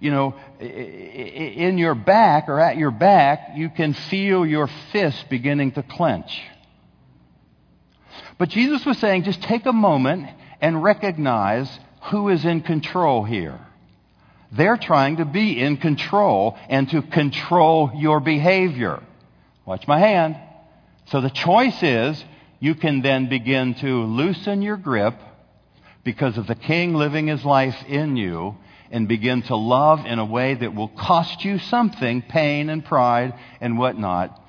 you 0.00 0.10
know, 0.10 0.34
in 0.60 1.78
your 1.78 1.94
back 1.94 2.48
or 2.48 2.58
at 2.58 2.76
your 2.76 2.90
back, 2.90 3.50
you 3.56 3.68
can 3.68 3.94
feel 3.94 4.44
your 4.44 4.68
fist 4.90 5.28
beginning 5.28 5.72
to 5.72 5.82
clench. 5.82 6.42
But 8.38 8.48
Jesus 8.48 8.84
was 8.84 8.98
saying, 8.98 9.24
just 9.24 9.42
take 9.42 9.66
a 9.66 9.72
moment 9.72 10.28
and 10.60 10.82
recognize 10.82 11.68
who 12.10 12.28
is 12.28 12.44
in 12.44 12.62
control 12.62 13.24
here. 13.24 13.58
They're 14.50 14.76
trying 14.76 15.16
to 15.16 15.24
be 15.24 15.60
in 15.60 15.76
control 15.76 16.56
and 16.68 16.88
to 16.90 17.02
control 17.02 17.92
your 17.94 18.20
behavior. 18.20 19.02
Watch 19.66 19.86
my 19.86 19.98
hand. 19.98 20.36
So 21.06 21.20
the 21.20 21.30
choice 21.30 21.82
is 21.82 22.24
you 22.60 22.74
can 22.74 23.02
then 23.02 23.28
begin 23.28 23.74
to 23.74 24.02
loosen 24.04 24.62
your 24.62 24.76
grip 24.76 25.14
because 26.04 26.38
of 26.38 26.46
the 26.46 26.54
king 26.54 26.94
living 26.94 27.26
his 27.26 27.44
life 27.44 27.76
in 27.86 28.16
you 28.16 28.56
and 28.90 29.06
begin 29.06 29.42
to 29.42 29.56
love 29.56 30.04
in 30.06 30.18
a 30.18 30.24
way 30.24 30.54
that 30.54 30.74
will 30.74 30.88
cost 30.88 31.44
you 31.44 31.58
something, 31.58 32.22
pain 32.22 32.70
and 32.70 32.84
pride 32.84 33.34
and 33.60 33.78
whatnot, 33.78 34.40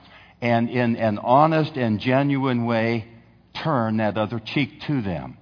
and 0.41 0.69
in 0.69 0.95
an 0.95 1.17
honest 1.19 1.75
and 1.75 1.99
genuine 1.99 2.65
way, 2.65 3.05
turn 3.53 3.97
that 3.97 4.17
other 4.17 4.39
cheek 4.39 4.81
to 4.81 5.01
them. 5.01 5.37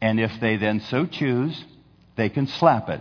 And 0.00 0.20
if 0.20 0.38
they 0.40 0.58
then 0.58 0.80
so 0.80 1.06
choose, 1.06 1.64
they 2.16 2.28
can 2.28 2.46
slap 2.46 2.90
it. 2.90 3.00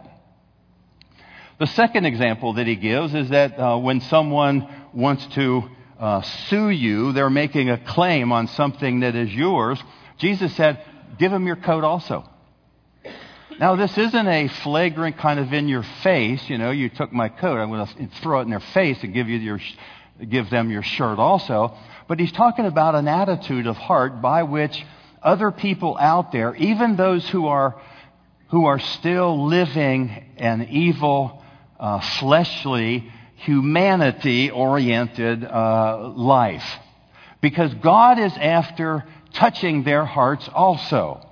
The 1.59 1.67
second 1.67 2.05
example 2.05 2.53
that 2.53 2.65
he 2.65 2.77
gives 2.77 3.13
is 3.13 3.29
that 3.29 3.59
uh, 3.59 3.77
when 3.77 3.99
someone 4.01 4.67
wants 4.93 5.25
to 5.35 5.69
uh, 6.03 6.21
sue 6.21 6.69
you, 6.69 7.13
they're 7.13 7.29
making 7.29 7.69
a 7.69 7.77
claim 7.77 8.33
on 8.33 8.47
something 8.47 8.99
that 8.99 9.15
is 9.15 9.33
yours. 9.33 9.81
Jesus 10.17 10.53
said, 10.57 10.83
Give 11.17 11.31
them 11.31 11.47
your 11.47 11.55
coat 11.55 11.85
also. 11.85 12.29
Now, 13.57 13.77
this 13.77 13.97
isn't 13.97 14.27
a 14.27 14.49
flagrant 14.49 15.17
kind 15.17 15.39
of 15.39 15.53
in 15.53 15.69
your 15.69 15.83
face, 16.01 16.49
you 16.49 16.57
know, 16.57 16.71
you 16.71 16.89
took 16.89 17.13
my 17.13 17.29
coat, 17.29 17.57
I'm 17.57 17.69
going 17.69 17.87
to 17.87 18.09
throw 18.21 18.39
it 18.39 18.43
in 18.43 18.49
their 18.49 18.59
face 18.59 19.01
and 19.01 19.13
give, 19.13 19.29
you 19.29 19.37
your, 19.37 19.59
give 20.29 20.49
them 20.49 20.69
your 20.69 20.83
shirt 20.83 21.19
also. 21.19 21.77
But 22.09 22.19
he's 22.19 22.33
talking 22.33 22.65
about 22.65 22.95
an 22.95 23.07
attitude 23.07 23.65
of 23.65 23.77
heart 23.77 24.21
by 24.21 24.43
which 24.43 24.85
other 25.21 25.51
people 25.51 25.95
out 25.97 26.33
there, 26.33 26.53
even 26.55 26.97
those 26.97 27.25
who 27.29 27.47
are 27.47 27.81
who 28.49 28.65
are 28.65 28.79
still 28.79 29.47
living 29.47 30.33
an 30.37 30.67
evil, 30.69 31.43
uh, 31.79 32.01
fleshly, 32.19 33.09
humanity 33.45 34.51
oriented 34.51 35.43
uh, 35.43 36.09
life. 36.15 36.65
Because 37.41 37.73
God 37.75 38.19
is 38.19 38.33
after 38.37 39.03
touching 39.33 39.83
their 39.83 40.05
hearts 40.05 40.49
also. 40.53 41.27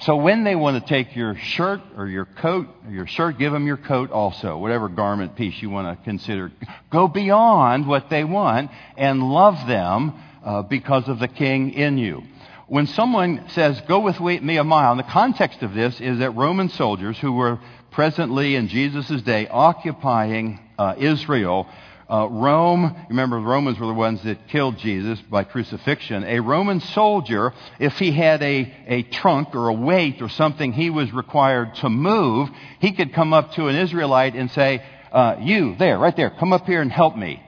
So 0.00 0.16
when 0.16 0.44
they 0.44 0.54
want 0.54 0.82
to 0.82 0.88
take 0.88 1.16
your 1.16 1.36
shirt 1.36 1.80
or 1.96 2.06
your 2.06 2.26
coat, 2.26 2.68
or 2.84 2.92
your 2.92 3.06
shirt, 3.06 3.38
give 3.38 3.52
them 3.52 3.66
your 3.66 3.78
coat 3.78 4.10
also, 4.10 4.58
whatever 4.58 4.88
garment 4.88 5.36
piece 5.36 5.60
you 5.60 5.70
want 5.70 5.98
to 5.98 6.04
consider. 6.04 6.52
Go 6.90 7.08
beyond 7.08 7.88
what 7.88 8.10
they 8.10 8.22
want 8.22 8.70
and 8.96 9.22
love 9.22 9.66
them 9.66 10.14
uh, 10.44 10.62
because 10.62 11.08
of 11.08 11.18
the 11.18 11.28
King 11.28 11.72
in 11.72 11.98
you 11.98 12.22
when 12.68 12.86
someone 12.86 13.48
says, 13.50 13.80
Go 13.82 14.00
with 14.00 14.20
me 14.20 14.56
a 14.56 14.64
mile, 14.64 14.90
and 14.90 14.98
the 14.98 15.04
context 15.04 15.62
of 15.62 15.74
this 15.74 16.00
is 16.00 16.18
that 16.18 16.32
Roman 16.32 16.68
soldiers 16.68 17.18
who 17.18 17.32
were 17.32 17.60
presently 17.90 18.56
in 18.56 18.68
Jesus' 18.68 19.22
day 19.22 19.46
occupying 19.48 20.58
uh, 20.78 20.94
Israel, 20.98 21.66
uh, 22.08 22.28
Rome, 22.30 22.96
remember 23.08 23.40
the 23.40 23.46
Romans 23.46 23.80
were 23.80 23.88
the 23.88 23.94
ones 23.94 24.22
that 24.22 24.46
killed 24.48 24.78
Jesus 24.78 25.20
by 25.22 25.42
crucifixion. 25.42 26.22
A 26.22 26.38
Roman 26.38 26.80
soldier, 26.80 27.52
if 27.80 27.98
he 27.98 28.12
had 28.12 28.42
a, 28.42 28.72
a 28.86 29.02
trunk 29.02 29.54
or 29.56 29.68
a 29.68 29.72
weight 29.72 30.22
or 30.22 30.28
something 30.28 30.72
he 30.72 30.88
was 30.88 31.12
required 31.12 31.74
to 31.76 31.88
move, 31.88 32.48
he 32.78 32.92
could 32.92 33.12
come 33.12 33.32
up 33.32 33.52
to 33.54 33.66
an 33.66 33.74
Israelite 33.74 34.36
and 34.36 34.50
say, 34.52 34.84
uh, 35.10 35.36
you 35.40 35.74
there, 35.76 35.98
right 35.98 36.16
there, 36.16 36.30
come 36.30 36.52
up 36.52 36.66
here 36.66 36.80
and 36.80 36.92
help 36.92 37.16
me. 37.16 37.42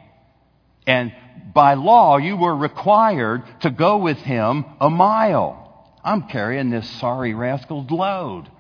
And 0.87 1.13
by 1.55 1.75
law, 1.75 2.17
you 2.17 2.37
were 2.37 2.57
required 2.57 3.43
to 3.61 3.71
go 3.71 3.99
with 3.99 4.19
him 4.19 4.65
a 4.81 4.91
mile. 4.91 5.95
I'm 6.03 6.29
carrying 6.29 6.71
this 6.71 6.89
sorry 6.99 7.35
rascal's 7.35 7.91
load. 7.91 8.51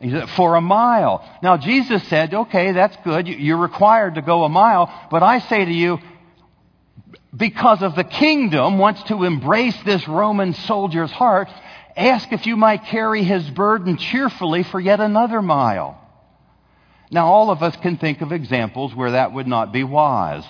He 0.00 0.10
said, 0.10 0.28
for 0.30 0.56
a 0.56 0.60
mile. 0.60 1.24
Now, 1.42 1.56
Jesus 1.56 2.06
said, 2.08 2.34
okay, 2.34 2.72
that's 2.72 2.96
good. 3.04 3.28
You're 3.28 3.56
required 3.56 4.16
to 4.16 4.22
go 4.22 4.44
a 4.44 4.48
mile. 4.48 4.92
But 5.10 5.22
I 5.22 5.38
say 5.38 5.64
to 5.64 5.72
you, 5.72 5.98
because 7.34 7.82
of 7.82 7.94
the 7.94 8.04
kingdom 8.04 8.78
wants 8.78 9.02
to 9.04 9.24
embrace 9.24 9.76
this 9.84 10.06
Roman 10.06 10.52
soldier's 10.52 11.10
heart, 11.10 11.48
ask 11.96 12.32
if 12.32 12.46
you 12.46 12.56
might 12.56 12.84
carry 12.84 13.24
his 13.24 13.48
burden 13.50 13.96
cheerfully 13.96 14.62
for 14.62 14.78
yet 14.78 15.00
another 15.00 15.40
mile. 15.40 16.00
Now, 17.10 17.26
all 17.26 17.50
of 17.50 17.62
us 17.62 17.76
can 17.76 17.96
think 17.96 18.20
of 18.20 18.32
examples 18.32 18.94
where 18.94 19.12
that 19.12 19.32
would 19.32 19.46
not 19.46 19.72
be 19.72 19.84
wise. 19.84 20.44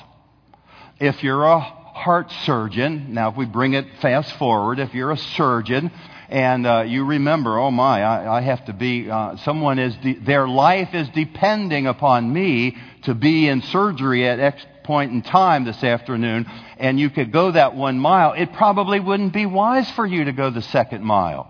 If 0.99 1.23
you're 1.23 1.45
a 1.45 1.61
heart 1.61 2.31
surgeon, 2.45 3.15
now 3.15 3.31
if 3.31 3.37
we 3.37 3.47
bring 3.47 3.75
it 3.75 3.87
fast 4.01 4.33
forward, 4.37 4.79
if 4.79 4.95
you're 4.95 5.11
a 5.11 5.17
surgeon 5.17 5.91
and 6.35 6.67
uh, 6.67 6.81
you 6.85 7.05
remember, 7.05 7.61
oh 7.61 7.71
my, 7.71 8.03
I, 8.03 8.39
I 8.39 8.41
have 8.41 8.65
to 8.65 8.73
be, 8.73 9.09
uh, 9.09 9.37
someone 9.37 9.79
is, 9.79 9.95
de- 9.99 10.19
their 10.19 10.49
life 10.49 10.93
is 10.93 11.09
depending 11.11 11.87
upon 11.87 12.33
me 12.33 12.77
to 13.05 13.15
be 13.15 13.47
in 13.47 13.63
surgery 13.63 14.27
at 14.27 14.41
X 14.41 14.67
point 14.83 15.13
in 15.13 15.23
time 15.23 15.65
this 15.65 15.85
afternoon, 15.85 16.47
and 16.77 16.99
you 16.99 17.09
could 17.09 17.31
go 17.31 17.53
that 17.53 17.77
one 17.77 18.01
mile, 18.01 18.33
it 18.33 18.53
probably 18.53 18.99
wouldn't 18.99 19.33
be 19.33 19.47
wise 19.47 19.89
for 19.93 20.05
you 20.05 20.25
to 20.25 20.33
go 20.33 20.51
the 20.51 20.61
second 20.61 21.05
mile 21.05 21.49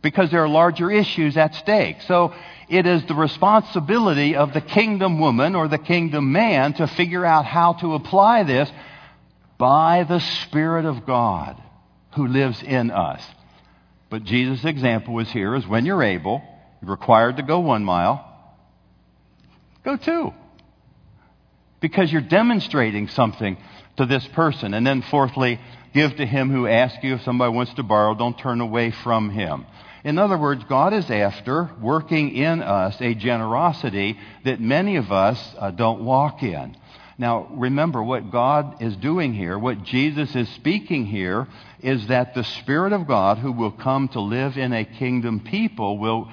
because 0.00 0.30
there 0.30 0.44
are 0.44 0.48
larger 0.48 0.92
issues 0.92 1.36
at 1.36 1.56
stake. 1.56 1.96
So 2.02 2.32
it 2.68 2.86
is 2.86 3.04
the 3.06 3.16
responsibility 3.16 4.36
of 4.36 4.54
the 4.54 4.60
kingdom 4.60 5.18
woman 5.18 5.56
or 5.56 5.66
the 5.66 5.76
kingdom 5.76 6.30
man 6.30 6.74
to 6.74 6.86
figure 6.86 7.26
out 7.26 7.46
how 7.46 7.72
to 7.72 7.94
apply 7.94 8.44
this 8.44 8.70
by 9.58 10.04
the 10.04 10.20
Spirit 10.20 10.84
of 10.84 11.04
God 11.04 11.60
who 12.14 12.28
lives 12.28 12.62
in 12.62 12.92
us. 12.92 13.24
But 14.10 14.24
Jesus' 14.24 14.64
example 14.64 15.14
was 15.14 15.30
here 15.30 15.54
is 15.54 15.66
when 15.66 15.84
you're 15.84 16.02
able, 16.02 16.42
you're 16.80 16.90
required 16.90 17.36
to 17.36 17.42
go 17.42 17.60
one 17.60 17.84
mile, 17.84 18.24
go 19.84 19.96
two. 19.96 20.32
Because 21.80 22.10
you're 22.10 22.22
demonstrating 22.22 23.08
something 23.08 23.56
to 23.98 24.06
this 24.06 24.26
person. 24.28 24.74
And 24.74 24.86
then 24.86 25.02
fourthly, 25.02 25.60
give 25.94 26.16
to 26.16 26.26
him 26.26 26.50
who 26.50 26.66
asks 26.66 26.98
you. 27.04 27.14
If 27.14 27.22
somebody 27.22 27.52
wants 27.52 27.74
to 27.74 27.82
borrow, 27.82 28.14
don't 28.14 28.38
turn 28.38 28.60
away 28.60 28.90
from 28.90 29.30
him. 29.30 29.66
In 30.04 30.18
other 30.18 30.38
words, 30.38 30.64
God 30.68 30.94
is 30.94 31.10
after 31.10 31.70
working 31.80 32.34
in 32.34 32.62
us 32.62 33.00
a 33.00 33.14
generosity 33.14 34.18
that 34.44 34.60
many 34.60 34.96
of 34.96 35.12
us 35.12 35.54
uh, 35.58 35.70
don't 35.70 36.02
walk 36.02 36.42
in. 36.42 36.76
Now, 37.20 37.48
remember 37.50 38.00
what 38.00 38.30
God 38.30 38.80
is 38.80 38.94
doing 38.96 39.34
here, 39.34 39.58
what 39.58 39.82
Jesus 39.82 40.36
is 40.36 40.48
speaking 40.50 41.04
here, 41.04 41.48
is 41.80 42.06
that 42.06 42.34
the 42.34 42.44
Spirit 42.44 42.92
of 42.92 43.08
God, 43.08 43.38
who 43.38 43.50
will 43.50 43.72
come 43.72 44.06
to 44.08 44.20
live 44.20 44.56
in 44.56 44.72
a 44.72 44.84
kingdom 44.84 45.40
people, 45.40 45.98
will 45.98 46.30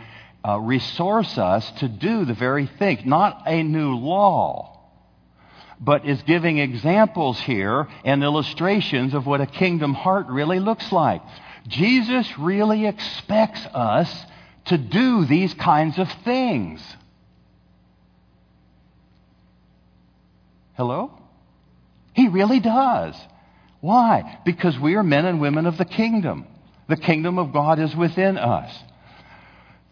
uh, 0.48 0.60
resource 0.60 1.40
us 1.40 1.70
to 1.80 1.88
do 1.88 2.24
the 2.26 2.36
very 2.36 2.68
thing. 2.68 3.00
Not 3.06 3.42
a 3.48 3.64
new 3.64 3.96
law, 3.96 4.80
but 5.80 6.06
is 6.06 6.22
giving 6.22 6.60
examples 6.60 7.40
here 7.40 7.88
and 8.04 8.24
illustrations 8.24 9.16
of 9.16 9.26
what 9.26 9.42
a 9.42 9.48
kingdom 9.48 9.96
heart 9.96 10.28
really 10.28 10.60
looks 10.60 10.92
like. 10.92 11.24
Jesus 11.68 12.38
really 12.38 12.86
expects 12.86 13.66
us 13.74 14.26
to 14.66 14.78
do 14.78 15.26
these 15.26 15.54
kinds 15.56 15.98
of 15.98 16.12
things. 16.24 16.80
Hello? 20.76 21.12
He 22.14 22.28
really 22.28 22.60
does. 22.60 23.16
Why? 23.82 24.40
Because 24.46 24.80
we 24.80 24.96
are 24.96 25.04
men 25.04 25.26
and 25.26 25.40
women 25.40 25.66
of 25.66 25.78
the 25.78 25.86
kingdom. 25.86 26.48
The 26.88 26.98
kingdom 26.98 27.40
of 27.40 27.54
God 27.54 27.80
is 27.80 27.96
within 27.96 28.38
us. 28.38 28.72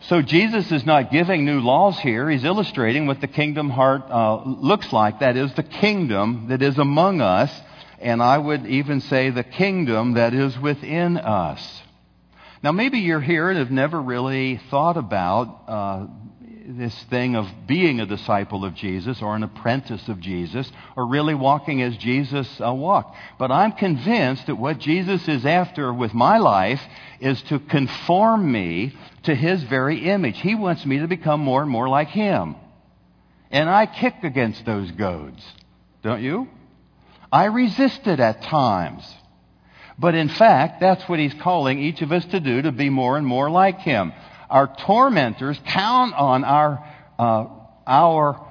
So 0.02 0.22
Jesus 0.22 0.72
is 0.72 0.86
not 0.86 1.12
giving 1.12 1.46
new 1.46 1.62
laws 1.62 1.98
here. 1.98 2.30
He's 2.30 2.44
illustrating 2.44 3.08
what 3.08 3.22
the 3.22 3.28
kingdom 3.28 3.70
heart 3.70 4.04
uh, 4.10 4.44
looks 4.46 4.92
like. 4.92 5.20
That 5.20 5.38
is 5.38 5.54
the 5.54 5.64
kingdom 5.64 6.48
that 6.50 6.62
is 6.62 6.78
among 6.78 7.22
us. 7.22 7.52
And 8.00 8.22
I 8.22 8.38
would 8.38 8.66
even 8.66 9.00
say 9.00 9.30
the 9.30 9.46
kingdom 9.46 10.16
that 10.16 10.34
is 10.34 10.60
within 10.60 11.18
us. 11.18 11.82
Now, 12.62 12.74
maybe 12.74 13.00
you're 13.00 13.22
here 13.22 13.50
and 13.50 13.58
have 13.60 13.72
never 13.72 14.02
really 14.02 14.60
thought 14.70 14.98
about 14.98 15.64
uh, 15.68 16.08
this 16.66 16.96
thing 17.10 17.36
of 17.36 17.48
being 17.68 18.00
a 18.00 18.06
disciple 18.06 18.64
of 18.64 18.74
Jesus 18.74 19.22
or 19.22 19.36
an 19.36 19.44
apprentice 19.44 20.08
of 20.08 20.20
Jesus 20.20 20.72
or 20.96 21.06
really 21.06 21.36
walking 21.36 21.82
as 21.82 21.98
Jesus 21.98 22.48
uh, 22.62 22.74
walked. 22.74 23.18
But 23.38 23.52
I'm 23.52 23.74
convinced 23.74 24.48
that 24.48 24.56
what 24.56 24.80
Jesus 24.80 25.28
is 25.28 25.46
after 25.46 25.94
with 25.94 26.14
my 26.14 26.38
life 26.38 26.82
is 27.20 27.42
to 27.44 27.60
conform 27.60 28.50
me 28.50 28.96
to 29.24 29.36
his 29.36 29.64
very 29.64 30.10
image. 30.10 30.40
He 30.40 30.56
wants 30.56 30.86
me 30.86 31.00
to 31.00 31.08
become 31.08 31.42
more 31.42 31.62
and 31.62 31.70
more 31.70 31.90
like 31.90 32.10
him. 32.10 32.56
And 33.52 33.70
I 33.70 33.86
kick 33.86 34.16
against 34.24 34.66
those 34.66 34.90
goads, 34.92 35.44
don't 36.02 36.24
you? 36.24 36.48
I 37.32 37.46
resist 37.46 38.08
it 38.08 38.20
at 38.20 38.44
times. 38.44 39.04
But 40.00 40.16
in 40.16 40.30
fact, 40.30 40.80
that's 40.80 41.08
what 41.08 41.20
he's 41.20 41.34
calling 41.36 41.80
each 41.80 42.02
of 42.02 42.12
us 42.12 42.26
to 42.26 42.40
do 42.40 42.62
to 42.64 42.72
be 42.72 42.90
more 42.90 43.18
and 43.18 43.28
more 43.28 43.50
like 43.50 43.80
him 43.80 44.14
our 44.54 44.68
tormentors 44.68 45.60
count 45.66 46.14
on 46.14 46.44
our, 46.44 46.88
uh, 47.18 47.48
our 47.88 48.48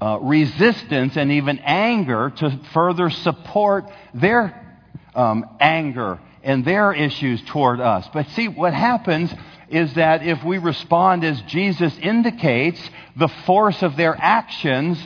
uh, 0.00 0.18
resistance 0.22 1.16
and 1.16 1.32
even 1.32 1.58
anger 1.58 2.30
to 2.30 2.60
further 2.72 3.10
support 3.10 3.84
their 4.14 4.78
um, 5.12 5.44
anger 5.58 6.20
and 6.44 6.64
their 6.64 6.92
issues 6.92 7.42
toward 7.48 7.80
us. 7.80 8.08
But 8.14 8.28
see, 8.28 8.46
what 8.46 8.72
happens 8.72 9.34
is 9.68 9.92
that 9.94 10.24
if 10.24 10.44
we 10.44 10.58
respond 10.58 11.24
as 11.24 11.42
Jesus 11.42 11.98
indicates, 11.98 12.80
the 13.16 13.28
force 13.44 13.82
of 13.82 13.96
their 13.96 14.16
actions 14.16 15.04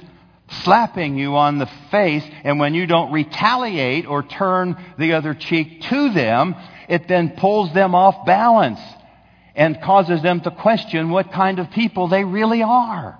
slapping 0.63 1.17
you 1.17 1.37
on 1.37 1.57
the 1.57 1.71
face, 1.91 2.25
and 2.45 2.61
when 2.61 2.75
you 2.75 2.87
don't 2.87 3.11
retaliate 3.13 4.07
or 4.07 4.23
turn 4.23 4.77
the 4.99 5.15
other 5.15 5.33
cheek 5.33 5.81
to 5.85 6.13
them, 6.13 6.55
it 6.87 7.09
then 7.09 7.31
pulls 7.31 7.73
them 7.73 7.95
off 7.95 8.27
balance 8.27 8.81
and 9.55 9.81
causes 9.83 10.23
them 10.23 10.41
to 10.43 10.51
question 10.51 11.11
what 11.11 11.33
kind 11.33 11.59
of 11.59 11.71
people 11.71 12.09
they 12.09 12.25
really 12.25 12.63
are. 12.63 13.19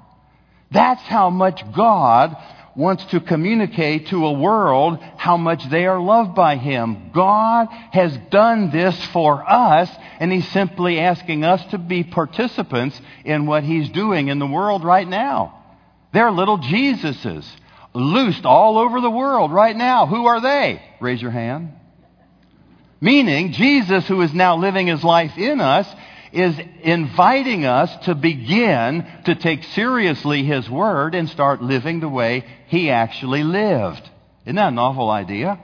That's 0.71 1.03
how 1.03 1.31
much 1.31 1.63
God 1.73 2.37
wants 2.77 3.05
to 3.07 3.21
communicate 3.21 4.09
to 4.09 4.27
a 4.27 4.33
world 4.33 4.99
how 5.17 5.37
much 5.37 5.69
they 5.71 5.87
are 5.87 6.01
loved 6.01 6.35
by 6.35 6.57
Him. 6.57 7.11
God 7.15 7.69
has 7.93 8.17
done 8.31 8.71
this 8.71 9.01
for 9.07 9.49
us, 9.49 9.89
and 10.19 10.33
He's 10.33 10.49
simply 10.49 10.99
asking 10.99 11.45
us 11.45 11.65
to 11.67 11.79
be 11.79 12.03
participants 12.03 13.01
in 13.25 13.47
what 13.47 13.63
He's 13.63 13.89
doing 13.91 14.29
in 14.29 14.39
the 14.39 14.47
world 14.47 14.85
right 14.85 15.07
now. 15.07 15.63
They're 16.13 16.33
little 16.33 16.59
Jesuses 16.59 17.47
loosed 17.95 18.45
all 18.45 18.79
over 18.79 19.01
the 19.01 19.11
world 19.11 19.53
right 19.53 19.77
now. 19.77 20.07
Who 20.07 20.27
are 20.27 20.41
they? 20.41 20.83
Raise 21.01 21.23
your 21.23 21.31
hand. 21.31 21.73
Meaning, 23.01 23.53
Jesus, 23.53 24.07
who 24.09 24.21
is 24.23 24.33
now 24.33 24.57
living 24.57 24.87
his 24.87 25.05
life 25.05 25.37
in 25.37 25.61
us, 25.61 25.87
is 26.35 26.59
inviting 26.83 27.65
us 27.65 27.95
to 28.07 28.15
begin 28.15 29.07
to 29.25 29.35
take 29.35 29.63
seriously 29.65 30.45
His 30.45 30.69
Word 30.69 31.15
and 31.15 31.29
start 31.29 31.63
living 31.63 32.01
the 32.01 32.09
way 32.09 32.45
He 32.67 32.91
actually 32.91 33.45
lived. 33.45 34.03
Isn't 34.45 34.57
that 34.57 34.69
a 34.69 34.71
novel 34.73 35.11
idea? 35.11 35.63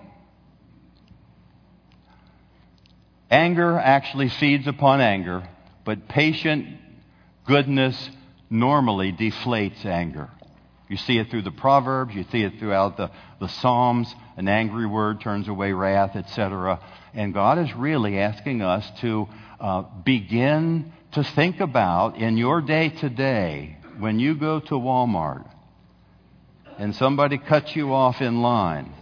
Anger 3.30 3.78
actually 3.78 4.28
feeds 4.28 4.66
upon 4.66 5.00
anger, 5.00 5.48
but 5.84 6.08
patient 6.08 6.66
goodness 7.46 8.10
normally 8.48 9.12
deflates 9.12 9.84
anger. 9.84 10.30
You 10.90 10.96
see 10.96 11.18
it 11.18 11.30
through 11.30 11.42
the 11.42 11.52
Proverbs, 11.52 12.16
you 12.16 12.24
see 12.32 12.42
it 12.42 12.58
throughout 12.58 12.96
the, 12.96 13.12
the 13.38 13.46
Psalms. 13.46 14.12
An 14.36 14.48
angry 14.48 14.86
word 14.86 15.20
turns 15.20 15.46
away 15.46 15.72
wrath, 15.72 16.16
etc. 16.16 16.80
And 17.14 17.32
God 17.32 17.58
is 17.58 17.72
really 17.76 18.18
asking 18.18 18.60
us 18.60 18.84
to 19.00 19.28
uh, 19.60 19.82
begin 20.04 20.92
to 21.12 21.22
think 21.22 21.60
about 21.60 22.16
in 22.16 22.36
your 22.36 22.60
day 22.60 22.88
to 22.88 23.08
day 23.08 23.76
when 24.00 24.18
you 24.18 24.34
go 24.34 24.58
to 24.58 24.74
Walmart 24.74 25.48
and 26.76 26.92
somebody 26.96 27.38
cuts 27.38 27.76
you 27.76 27.94
off 27.94 28.20
in 28.20 28.42
line. 28.42 28.92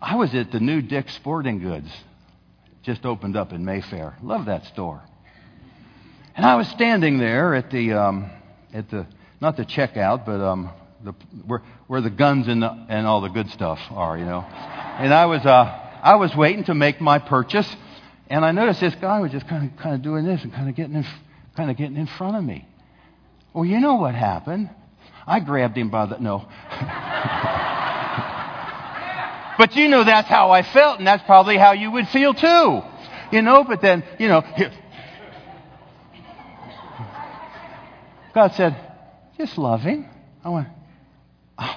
I 0.00 0.16
was 0.16 0.34
at 0.34 0.50
the 0.50 0.58
new 0.58 0.82
Dick's 0.82 1.14
Sporting 1.14 1.60
Goods, 1.60 1.90
just 2.82 3.06
opened 3.06 3.36
up 3.36 3.52
in 3.52 3.64
Mayfair. 3.64 4.16
Love 4.20 4.46
that 4.46 4.66
store. 4.66 5.04
And 6.34 6.46
I 6.46 6.56
was 6.56 6.66
standing 6.68 7.18
there 7.18 7.54
at 7.54 7.70
the, 7.70 7.92
um, 7.92 8.30
at 8.72 8.90
the 8.90 9.06
not 9.42 9.56
the 9.56 9.64
checkout, 9.64 10.24
but 10.24 10.40
um, 10.40 10.70
the, 11.04 11.12
where, 11.46 11.62
where 11.88 12.00
the 12.00 12.10
guns 12.10 12.46
and, 12.46 12.62
the, 12.62 12.86
and 12.88 13.08
all 13.08 13.20
the 13.20 13.28
good 13.28 13.50
stuff 13.50 13.80
are, 13.90 14.16
you 14.16 14.24
know. 14.24 14.40
And 14.40 15.12
I 15.12 15.26
was, 15.26 15.44
uh, 15.44 15.64
I 16.02 16.14
was 16.14 16.34
waiting 16.36 16.64
to 16.64 16.74
make 16.74 17.00
my 17.00 17.18
purchase, 17.18 17.68
and 18.28 18.44
I 18.44 18.52
noticed 18.52 18.80
this 18.80 18.94
guy 18.94 19.18
was 19.18 19.32
just 19.32 19.48
kind 19.48 19.70
of, 19.70 19.76
kind 19.78 19.96
of 19.96 20.02
doing 20.02 20.24
this 20.24 20.44
and 20.44 20.52
kind 20.52 20.68
of 20.68 20.76
getting 20.76 20.94
in, 20.94 21.04
kind 21.56 21.72
of 21.72 21.76
getting 21.76 21.96
in 21.96 22.06
front 22.06 22.36
of 22.36 22.44
me. 22.44 22.68
Well, 23.52 23.64
you 23.64 23.80
know 23.80 23.96
what 23.96 24.14
happened. 24.14 24.70
I 25.26 25.40
grabbed 25.40 25.76
him 25.76 25.90
by 25.90 26.06
the. 26.06 26.18
No. 26.18 26.38
but 29.58 29.76
you 29.76 29.88
know 29.88 30.04
that's 30.04 30.28
how 30.28 30.52
I 30.52 30.62
felt, 30.62 30.98
and 30.98 31.06
that's 31.06 31.24
probably 31.24 31.58
how 31.58 31.72
you 31.72 31.90
would 31.90 32.06
feel 32.08 32.32
too. 32.32 32.80
You 33.32 33.42
know, 33.42 33.64
but 33.64 33.82
then, 33.82 34.04
you 34.20 34.28
know. 34.28 34.44
God 38.34 38.52
said, 38.54 38.76
just 39.36 39.58
love 39.58 39.80
him. 39.82 40.06
I 40.44 40.48
went, 40.48 40.68
oh, 41.58 41.76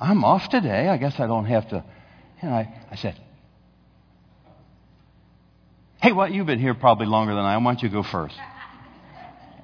I'm 0.00 0.24
off 0.24 0.48
today. 0.48 0.88
I 0.88 0.96
guess 0.96 1.18
I 1.18 1.26
don't 1.26 1.46
have 1.46 1.68
to. 1.70 1.84
And 2.40 2.54
I, 2.54 2.74
I 2.90 2.96
said, 2.96 3.20
Hey, 6.00 6.12
what? 6.12 6.32
You've 6.32 6.46
been 6.46 6.60
here 6.60 6.74
probably 6.74 7.06
longer 7.06 7.34
than 7.34 7.44
I. 7.44 7.56
Why 7.56 7.64
don't 7.64 7.82
you 7.82 7.88
go 7.88 8.02
first? 8.02 8.36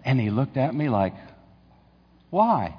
And 0.04 0.18
he 0.20 0.30
looked 0.30 0.56
at 0.56 0.74
me 0.74 0.88
like, 0.88 1.14
Why? 2.30 2.76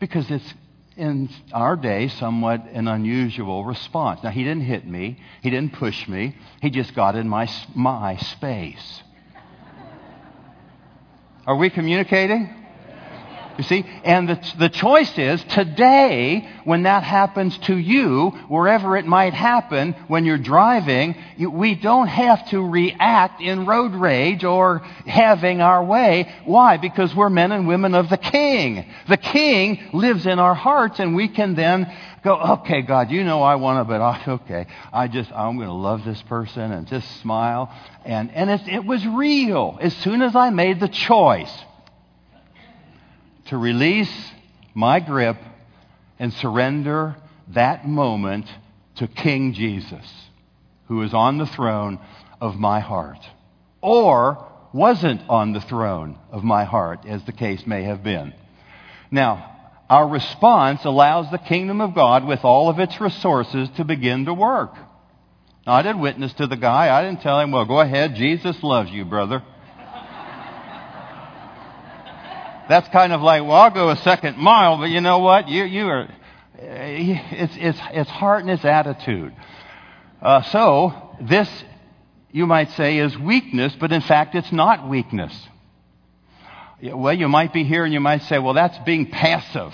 Because 0.00 0.30
it's 0.30 0.54
in 0.96 1.28
our 1.52 1.76
day 1.76 2.08
somewhat 2.08 2.66
an 2.72 2.88
unusual 2.88 3.64
response. 3.64 4.22
Now, 4.24 4.30
he 4.30 4.42
didn't 4.42 4.64
hit 4.64 4.86
me, 4.86 5.20
he 5.42 5.50
didn't 5.50 5.74
push 5.74 6.08
me, 6.08 6.36
he 6.62 6.70
just 6.70 6.94
got 6.94 7.14
in 7.16 7.28
my, 7.28 7.48
my 7.74 8.16
space. 8.16 9.02
Are 11.46 11.54
we 11.54 11.70
communicating? 11.70 12.65
You 13.58 13.64
see? 13.64 13.84
And 14.04 14.28
the, 14.28 14.52
the 14.58 14.68
choice 14.68 15.18
is 15.18 15.42
today, 15.44 16.48
when 16.64 16.82
that 16.82 17.02
happens 17.02 17.56
to 17.58 17.76
you, 17.76 18.30
wherever 18.48 18.96
it 18.96 19.06
might 19.06 19.32
happen, 19.34 19.94
when 20.08 20.24
you're 20.24 20.38
driving, 20.38 21.16
you, 21.36 21.50
we 21.50 21.74
don't 21.74 22.08
have 22.08 22.48
to 22.50 22.60
react 22.60 23.40
in 23.40 23.66
road 23.66 23.94
rage 23.94 24.44
or 24.44 24.80
having 25.06 25.60
our 25.60 25.82
way. 25.84 26.32
Why? 26.44 26.76
Because 26.76 27.14
we're 27.14 27.30
men 27.30 27.52
and 27.52 27.66
women 27.66 27.94
of 27.94 28.10
the 28.10 28.18
King. 28.18 28.86
The 29.08 29.16
King 29.16 29.90
lives 29.92 30.26
in 30.26 30.38
our 30.38 30.54
hearts, 30.54 31.00
and 31.00 31.14
we 31.14 31.28
can 31.28 31.54
then 31.54 31.90
go, 32.22 32.34
okay, 32.34 32.82
God, 32.82 33.10
you 33.10 33.24
know 33.24 33.40
I 33.40 33.54
want 33.54 33.80
to, 33.80 33.84
but 33.84 34.00
I, 34.02 34.22
okay, 34.28 34.66
I 34.92 35.08
just, 35.08 35.32
I'm 35.32 35.56
going 35.56 35.68
to 35.68 35.74
love 35.74 36.04
this 36.04 36.20
person 36.22 36.72
and 36.72 36.86
just 36.86 37.20
smile. 37.20 37.72
And, 38.04 38.30
and 38.32 38.50
it, 38.50 38.68
it 38.68 38.84
was 38.84 39.06
real. 39.06 39.78
As 39.80 39.96
soon 39.96 40.20
as 40.20 40.36
I 40.36 40.50
made 40.50 40.80
the 40.80 40.88
choice, 40.88 41.52
to 43.48 43.56
release 43.56 44.12
my 44.74 45.00
grip 45.00 45.36
and 46.18 46.32
surrender 46.34 47.16
that 47.48 47.86
moment 47.86 48.46
to 48.96 49.06
King 49.06 49.52
Jesus, 49.52 50.06
who 50.88 51.02
is 51.02 51.14
on 51.14 51.38
the 51.38 51.46
throne 51.46 51.98
of 52.40 52.56
my 52.56 52.80
heart, 52.80 53.20
or 53.80 54.46
wasn't 54.72 55.22
on 55.28 55.52
the 55.52 55.60
throne 55.60 56.18
of 56.30 56.42
my 56.44 56.64
heart, 56.64 57.06
as 57.06 57.24
the 57.24 57.32
case 57.32 57.66
may 57.66 57.84
have 57.84 58.02
been. 58.02 58.34
Now, 59.10 59.52
our 59.88 60.08
response 60.08 60.84
allows 60.84 61.30
the 61.30 61.38
kingdom 61.38 61.80
of 61.80 61.94
God, 61.94 62.26
with 62.26 62.44
all 62.44 62.68
of 62.68 62.78
its 62.78 63.00
resources, 63.00 63.68
to 63.76 63.84
begin 63.84 64.24
to 64.24 64.34
work. 64.34 64.74
Now, 65.66 65.74
I 65.74 65.82
did 65.82 65.98
witness 65.98 66.32
to 66.34 66.46
the 66.46 66.56
guy. 66.56 66.96
I 66.96 67.04
didn't 67.04 67.22
tell 67.22 67.40
him, 67.40 67.52
well, 67.52 67.64
go 67.64 67.80
ahead. 67.80 68.16
Jesus 68.16 68.62
loves 68.62 68.90
you, 68.90 69.04
brother. 69.04 69.42
That's 72.68 72.88
kind 72.88 73.12
of 73.12 73.20
like, 73.22 73.42
well, 73.42 73.52
I'll 73.52 73.70
go 73.70 73.90
a 73.90 73.96
second 73.96 74.36
mile, 74.38 74.78
but 74.78 74.90
you 74.90 75.00
know 75.00 75.18
what? 75.18 75.48
You, 75.48 75.64
you 75.64 75.86
are, 75.88 76.08
it's, 76.58 77.54
it's, 77.56 77.78
it's 77.92 78.10
heart 78.10 78.42
and 78.42 78.50
it's 78.50 78.64
attitude. 78.64 79.34
Uh, 80.20 80.42
so, 80.42 81.16
this, 81.20 81.48
you 82.32 82.46
might 82.46 82.70
say, 82.72 82.98
is 82.98 83.16
weakness, 83.18 83.74
but 83.78 83.92
in 83.92 84.00
fact, 84.00 84.34
it's 84.34 84.52
not 84.52 84.88
weakness. 84.88 85.32
Well, 86.82 87.14
you 87.14 87.28
might 87.28 87.52
be 87.52 87.64
here 87.64 87.84
and 87.84 87.92
you 87.92 88.00
might 88.00 88.22
say, 88.24 88.38
well, 88.38 88.54
that's 88.54 88.78
being 88.80 89.10
passive. 89.10 89.72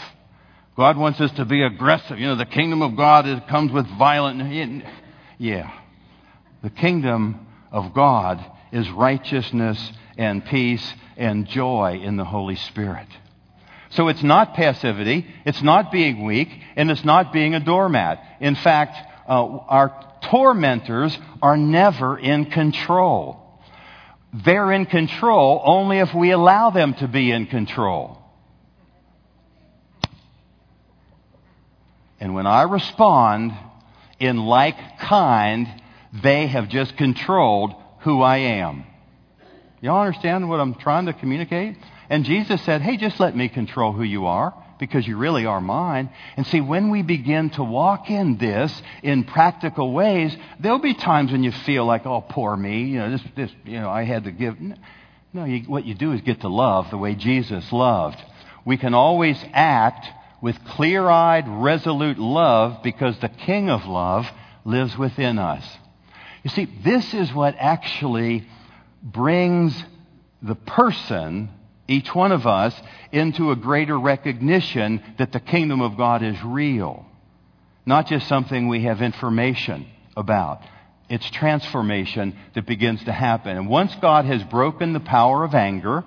God 0.76 0.96
wants 0.96 1.20
us 1.20 1.30
to 1.32 1.44
be 1.44 1.62
aggressive. 1.62 2.18
You 2.18 2.28
know, 2.28 2.36
the 2.36 2.46
kingdom 2.46 2.80
of 2.80 2.96
God 2.96 3.44
comes 3.48 3.72
with 3.72 3.86
violence. 3.98 4.84
Yeah. 5.38 5.70
The 6.62 6.70
kingdom 6.70 7.46
of 7.70 7.92
God 7.92 8.44
is 8.72 8.90
righteousness 8.90 9.92
and 10.16 10.44
peace 10.44 10.94
and 11.16 11.46
joy 11.46 12.00
in 12.02 12.16
the 12.16 12.24
Holy 12.24 12.56
Spirit. 12.56 13.06
So 13.90 14.08
it's 14.08 14.22
not 14.22 14.54
passivity, 14.54 15.26
it's 15.44 15.62
not 15.62 15.92
being 15.92 16.24
weak, 16.24 16.48
and 16.76 16.90
it's 16.90 17.04
not 17.04 17.32
being 17.32 17.54
a 17.54 17.60
doormat. 17.60 18.24
In 18.40 18.54
fact, 18.54 18.96
uh, 19.28 19.44
our 19.68 20.18
tormentors 20.22 21.16
are 21.42 21.58
never 21.58 22.18
in 22.18 22.46
control. 22.46 23.38
They're 24.32 24.72
in 24.72 24.86
control 24.86 25.62
only 25.62 25.98
if 25.98 26.14
we 26.14 26.30
allow 26.30 26.70
them 26.70 26.94
to 26.94 27.08
be 27.08 27.30
in 27.30 27.46
control. 27.46 28.18
And 32.18 32.34
when 32.34 32.46
I 32.46 32.62
respond 32.62 33.52
in 34.18 34.38
like 34.38 34.76
kind, 35.00 35.68
they 36.22 36.46
have 36.46 36.68
just 36.68 36.96
controlled 36.96 37.74
who 38.02 38.22
I 38.22 38.38
am. 38.38 38.84
Y'all 39.80 40.00
understand 40.00 40.48
what 40.48 40.60
I'm 40.60 40.74
trying 40.74 41.06
to 41.06 41.12
communicate? 41.12 41.76
And 42.08 42.24
Jesus 42.24 42.62
said, 42.62 42.82
Hey, 42.82 42.96
just 42.96 43.18
let 43.18 43.36
me 43.36 43.48
control 43.48 43.92
who 43.92 44.02
you 44.02 44.26
are 44.26 44.54
because 44.78 45.06
you 45.06 45.16
really 45.16 45.46
are 45.46 45.60
mine. 45.60 46.10
And 46.36 46.46
see, 46.46 46.60
when 46.60 46.90
we 46.90 47.02
begin 47.02 47.50
to 47.50 47.62
walk 47.62 48.10
in 48.10 48.36
this 48.36 48.82
in 49.02 49.24
practical 49.24 49.92
ways, 49.92 50.36
there'll 50.58 50.78
be 50.80 50.94
times 50.94 51.30
when 51.30 51.44
you 51.44 51.52
feel 51.52 51.84
like, 51.84 52.04
oh, 52.04 52.20
poor 52.20 52.56
me, 52.56 52.82
you 52.84 52.98
know, 52.98 53.10
this, 53.10 53.22
this, 53.36 53.50
you 53.64 53.78
know, 53.78 53.88
I 53.88 54.04
had 54.04 54.24
to 54.24 54.32
give. 54.32 54.56
No, 55.32 55.44
you, 55.44 55.62
what 55.68 55.84
you 55.84 55.94
do 55.94 56.12
is 56.12 56.20
get 56.20 56.40
to 56.40 56.48
love 56.48 56.90
the 56.90 56.98
way 56.98 57.14
Jesus 57.14 57.72
loved. 57.72 58.18
We 58.64 58.76
can 58.76 58.92
always 58.92 59.42
act 59.52 60.06
with 60.42 60.62
clear 60.64 61.08
eyed, 61.08 61.44
resolute 61.46 62.18
love 62.18 62.82
because 62.82 63.18
the 63.20 63.28
King 63.28 63.70
of 63.70 63.86
love 63.86 64.26
lives 64.64 64.98
within 64.98 65.38
us. 65.38 65.64
You 66.42 66.50
see, 66.50 66.68
this 66.82 67.14
is 67.14 67.32
what 67.32 67.54
actually 67.58 68.46
brings 69.02 69.84
the 70.42 70.54
person, 70.54 71.50
each 71.86 72.14
one 72.14 72.32
of 72.32 72.46
us, 72.46 72.74
into 73.12 73.52
a 73.52 73.56
greater 73.56 73.98
recognition 73.98 75.02
that 75.18 75.32
the 75.32 75.40
kingdom 75.40 75.80
of 75.80 75.96
God 75.96 76.22
is 76.22 76.42
real. 76.42 77.06
Not 77.86 78.08
just 78.08 78.28
something 78.28 78.68
we 78.68 78.84
have 78.84 79.02
information 79.02 79.86
about. 80.16 80.62
It's 81.08 81.28
transformation 81.30 82.36
that 82.54 82.66
begins 82.66 83.04
to 83.04 83.12
happen. 83.12 83.56
And 83.56 83.68
once 83.68 83.94
God 83.96 84.24
has 84.24 84.42
broken 84.44 84.92
the 84.92 85.00
power 85.00 85.44
of 85.44 85.54
anger 85.54 86.04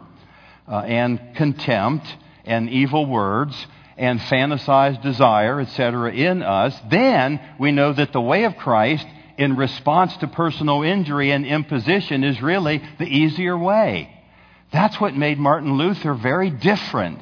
uh, 0.68 0.80
and 0.80 1.36
contempt 1.36 2.08
and 2.44 2.70
evil 2.70 3.06
words 3.06 3.68
and 3.98 4.20
fantasized 4.20 5.02
desire, 5.02 5.62
etc., 5.62 6.12
in 6.12 6.44
us, 6.44 6.78
then 6.90 7.40
we 7.60 7.72
know 7.72 7.94
that 7.94 8.12
the 8.12 8.22
way 8.22 8.44
of 8.46 8.58
Christ 8.58 9.06
in 9.38 9.56
response 9.56 10.16
to 10.18 10.28
personal 10.28 10.84
injury 10.84 11.32
and 11.32 11.46
imposition 11.46 12.24
is 12.24 12.42
really 12.42 12.82
the 13.00 13.06
easier 13.06 13.58
way. 13.58 14.12
That's 14.72 15.00
what 15.00 15.16
made 15.16 15.40
Martin 15.40 15.78
Luther 15.78 16.14
very 16.14 16.50
different. 16.50 17.22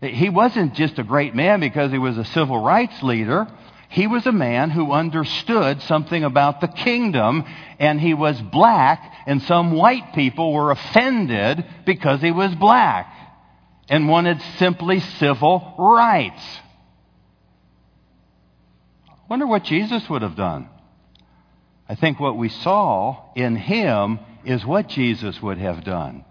He 0.00 0.28
wasn't 0.28 0.74
just 0.74 0.98
a 0.98 1.04
great 1.04 1.34
man 1.34 1.60
because 1.60 1.92
he 1.92 1.98
was 1.98 2.18
a 2.18 2.24
civil 2.24 2.62
rights 2.62 3.02
leader. 3.02 3.46
He 3.88 4.06
was 4.06 4.26
a 4.26 4.32
man 4.32 4.70
who 4.70 4.90
understood 4.90 5.82
something 5.82 6.24
about 6.24 6.60
the 6.60 6.68
kingdom, 6.68 7.44
and 7.78 8.00
he 8.00 8.14
was 8.14 8.40
black, 8.40 9.14
and 9.26 9.42
some 9.42 9.72
white 9.72 10.14
people 10.14 10.52
were 10.52 10.70
offended 10.70 11.64
because 11.84 12.20
he 12.20 12.30
was 12.30 12.54
black 12.54 13.14
and 13.88 14.08
wanted 14.08 14.40
simply 14.58 15.00
civil 15.00 15.74
rights. 15.78 16.42
I 19.08 19.12
wonder 19.28 19.46
what 19.46 19.64
Jesus 19.64 20.08
would 20.08 20.22
have 20.22 20.36
done. 20.36 20.68
I 21.92 21.94
think 21.94 22.18
what 22.18 22.38
we 22.38 22.48
saw 22.48 23.18
in 23.34 23.54
him 23.54 24.18
is 24.46 24.64
what 24.64 24.88
Jesus 24.88 25.42
would 25.42 25.58
have 25.58 25.84
done. 25.84 26.24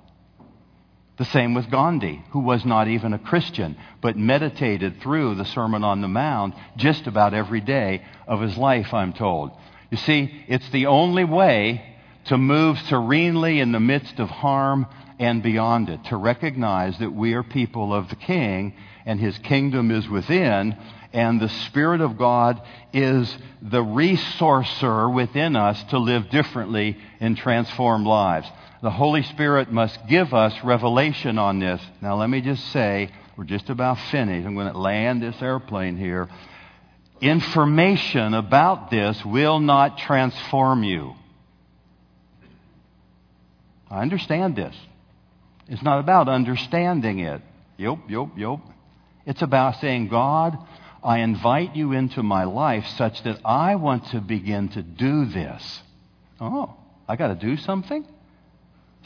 The 1.18 1.26
same 1.26 1.54
with 1.54 1.70
Gandhi, 1.70 2.24
who 2.32 2.40
was 2.40 2.66
not 2.66 2.88
even 2.88 3.14
a 3.14 3.20
Christian, 3.20 3.78
but 4.02 4.18
meditated 4.18 5.02
through 5.02 5.36
the 5.36 5.46
Sermon 5.46 5.84
on 5.84 6.02
the 6.02 6.08
Mount 6.08 6.56
just 6.78 7.06
about 7.06 7.36
every 7.36 7.62
day 7.62 8.04
of 8.26 8.42
his 8.42 8.58
life, 8.58 8.92
I'm 8.92 9.14
told. 9.14 9.52
You 9.92 9.98
see, 9.98 10.34
it's 10.48 10.68
the 10.72 10.88
only 10.88 11.26
way 11.26 11.86
to 12.26 12.40
move 12.40 12.80
serenely 12.80 13.60
in 13.60 13.72
the 13.72 13.80
midst 13.80 14.20
of 14.20 14.32
harm 14.32 14.88
and 15.22 15.44
beyond 15.44 15.88
it, 15.88 16.04
to 16.06 16.18
recognize 16.18 16.98
that 16.98 17.14
we 17.14 17.34
are 17.36 17.44
people 17.44 17.94
of 17.94 18.10
the 18.10 18.16
King 18.16 18.74
and 19.06 19.20
his 19.20 19.38
kingdom 19.38 19.92
is 19.92 20.10
within, 20.10 20.76
and 21.14 21.40
the 21.40 21.48
Spirit 21.68 22.02
of 22.02 22.18
God 22.18 22.60
is 22.92 23.38
the 23.62 23.84
resourcer 23.84 25.14
within 25.14 25.56
us 25.56 25.82
to 25.86 26.00
live 26.00 26.32
differently 26.32 26.98
and 27.20 27.38
transform 27.38 28.04
lives. 28.04 28.48
The 28.82 28.90
Holy 28.90 29.22
Spirit 29.22 29.72
must 29.72 30.08
give 30.08 30.34
us 30.34 30.56
revelation 30.64 31.38
on 31.38 31.60
this. 31.60 31.80
Now, 32.02 32.16
let 32.16 32.28
me 32.28 32.42
just 32.42 32.72
say, 32.72 33.12
we're 33.38 33.44
just 33.44 33.70
about 33.70 34.00
finished. 34.10 34.48
I'm 34.48 34.56
going 34.56 34.74
to 34.74 34.80
land 34.80 35.22
this 35.22 35.40
airplane 35.40 35.98
here. 35.98 36.30
Information 37.22 38.34
about 38.34 38.90
this 38.90 39.24
will 39.24 39.60
not 39.60 40.00
transform 40.00 40.84
you. 40.84 41.14
I 43.88 44.02
understand 44.02 44.56
this. 44.56 44.76
It's 45.72 45.82
not 45.82 46.02
about 46.02 46.28
understanding 46.28 47.20
it. 47.20 47.42
Yep, 47.78 48.00
yep, 48.10 48.28
yep. 48.36 48.60
It's 49.26 49.42
about 49.42 49.80
saying, 49.80 50.10
God, 50.10 50.58
I 51.02 51.20
invite 51.20 51.78
you 51.78 51.94
into 51.94 52.22
my 52.22 52.44
life 52.44 52.86
such 52.98 53.24
that 53.24 53.40
I 53.46 53.76
want 53.76 54.08
to 54.08 54.20
begin 54.20 54.68
to 54.70 54.84
do 54.84 55.26
this. 55.26 55.82
Oh, 56.42 56.76
I 57.08 57.16
got 57.16 57.30
to 57.30 57.36
do 57.36 57.56
something? 57.56 58.06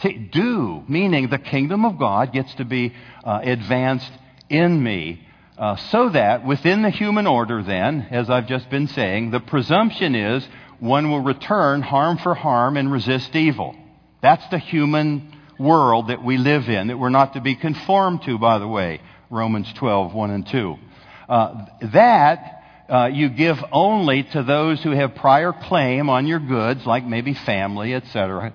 See, 0.01 0.17
do, 0.17 0.83
meaning 0.87 1.29
the 1.29 1.37
kingdom 1.37 1.85
of 1.85 1.99
God 1.99 2.33
gets 2.33 2.51
to 2.55 2.65
be 2.65 2.95
uh, 3.23 3.41
advanced 3.43 4.11
in 4.49 4.81
me. 4.81 5.21
Uh, 5.59 5.75
so 5.75 6.09
that 6.09 6.47
within 6.47 6.81
the 6.81 6.89
human 6.89 7.27
order, 7.27 7.61
then, 7.61 8.07
as 8.09 8.27
I've 8.31 8.47
just 8.47 8.71
been 8.71 8.87
saying, 8.87 9.29
the 9.29 9.39
presumption 9.39 10.15
is 10.15 10.45
one 10.79 11.11
will 11.11 11.21
return 11.21 11.83
harm 11.83 12.17
for 12.17 12.33
harm 12.33 12.75
and 12.75 12.91
resist 12.91 13.35
evil. 13.35 13.75
That's 14.21 14.47
the 14.49 14.57
human 14.57 15.34
world 15.59 16.07
that 16.09 16.23
we 16.23 16.37
live 16.37 16.69
in, 16.69 16.87
that 16.87 16.97
we're 16.97 17.09
not 17.09 17.33
to 17.33 17.41
be 17.41 17.55
conformed 17.55 18.23
to, 18.23 18.37
by 18.37 18.59
the 18.59 18.67
way. 18.67 19.01
Romans 19.29 19.71
12, 19.73 20.13
1 20.13 20.31
and 20.31 20.47
2. 20.47 20.75
Uh, 21.27 21.65
that 21.93 22.63
uh, 22.87 23.09
you 23.11 23.29
give 23.29 23.57
only 23.71 24.23
to 24.23 24.43
those 24.43 24.81
who 24.83 24.91
have 24.91 25.15
prior 25.15 25.51
claim 25.51 26.09
on 26.09 26.27
your 26.27 26.39
goods, 26.39 26.85
like 26.85 27.05
maybe 27.05 27.33
family, 27.33 27.93
etc., 27.93 28.53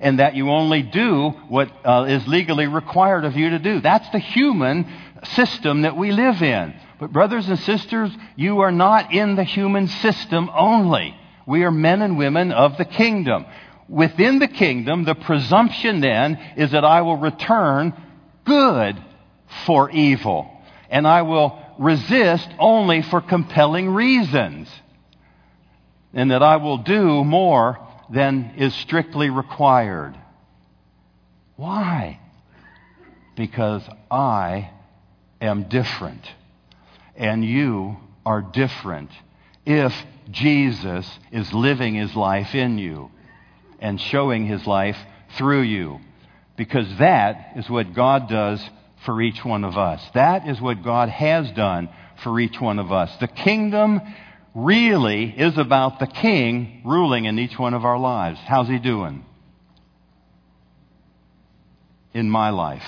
and 0.00 0.18
that 0.18 0.34
you 0.34 0.50
only 0.50 0.82
do 0.82 1.30
what 1.48 1.70
uh, 1.84 2.06
is 2.08 2.26
legally 2.26 2.66
required 2.66 3.24
of 3.24 3.36
you 3.36 3.50
to 3.50 3.58
do. 3.58 3.80
That's 3.80 4.08
the 4.10 4.18
human 4.18 4.86
system 5.34 5.82
that 5.82 5.96
we 5.96 6.10
live 6.10 6.42
in. 6.42 6.74
But, 6.98 7.12
brothers 7.12 7.48
and 7.48 7.58
sisters, 7.58 8.10
you 8.36 8.60
are 8.60 8.72
not 8.72 9.12
in 9.12 9.36
the 9.36 9.44
human 9.44 9.86
system 9.88 10.50
only. 10.54 11.16
We 11.46 11.64
are 11.64 11.70
men 11.70 12.02
and 12.02 12.18
women 12.18 12.52
of 12.52 12.78
the 12.78 12.84
kingdom. 12.84 13.46
Within 13.92 14.38
the 14.38 14.48
kingdom, 14.48 15.04
the 15.04 15.14
presumption 15.14 16.00
then 16.00 16.38
is 16.56 16.70
that 16.70 16.82
I 16.82 17.02
will 17.02 17.18
return 17.18 17.92
good 18.46 18.96
for 19.66 19.90
evil. 19.90 20.50
And 20.88 21.06
I 21.06 21.20
will 21.20 21.58
resist 21.78 22.48
only 22.58 23.02
for 23.02 23.20
compelling 23.20 23.90
reasons. 23.90 24.70
And 26.14 26.30
that 26.30 26.42
I 26.42 26.56
will 26.56 26.78
do 26.78 27.22
more 27.22 27.86
than 28.08 28.54
is 28.56 28.74
strictly 28.76 29.28
required. 29.28 30.16
Why? 31.56 32.18
Because 33.36 33.82
I 34.10 34.70
am 35.38 35.64
different. 35.64 36.24
And 37.14 37.44
you 37.44 37.98
are 38.24 38.40
different 38.40 39.10
if 39.66 39.92
Jesus 40.30 41.06
is 41.30 41.52
living 41.52 41.94
his 41.94 42.16
life 42.16 42.54
in 42.54 42.78
you 42.78 43.10
and 43.82 44.00
showing 44.00 44.46
his 44.46 44.66
life 44.66 44.96
through 45.36 45.62
you. 45.62 46.00
Because 46.56 46.86
that 46.98 47.52
is 47.56 47.68
what 47.68 47.94
God 47.94 48.28
does 48.28 48.64
for 49.04 49.20
each 49.20 49.44
one 49.44 49.64
of 49.64 49.76
us. 49.76 50.02
That 50.14 50.48
is 50.48 50.60
what 50.60 50.82
God 50.82 51.08
has 51.08 51.50
done 51.52 51.88
for 52.22 52.38
each 52.38 52.60
one 52.60 52.78
of 52.78 52.92
us. 52.92 53.14
The 53.20 53.28
kingdom 53.28 54.00
really 54.54 55.24
is 55.24 55.58
about 55.58 55.98
the 55.98 56.06
king 56.06 56.82
ruling 56.84 57.24
in 57.24 57.38
each 57.38 57.58
one 57.58 57.74
of 57.74 57.84
our 57.84 57.98
lives. 57.98 58.38
How's 58.46 58.68
he 58.68 58.78
doing? 58.78 59.24
In 62.14 62.30
my 62.30 62.50
life. 62.50 62.84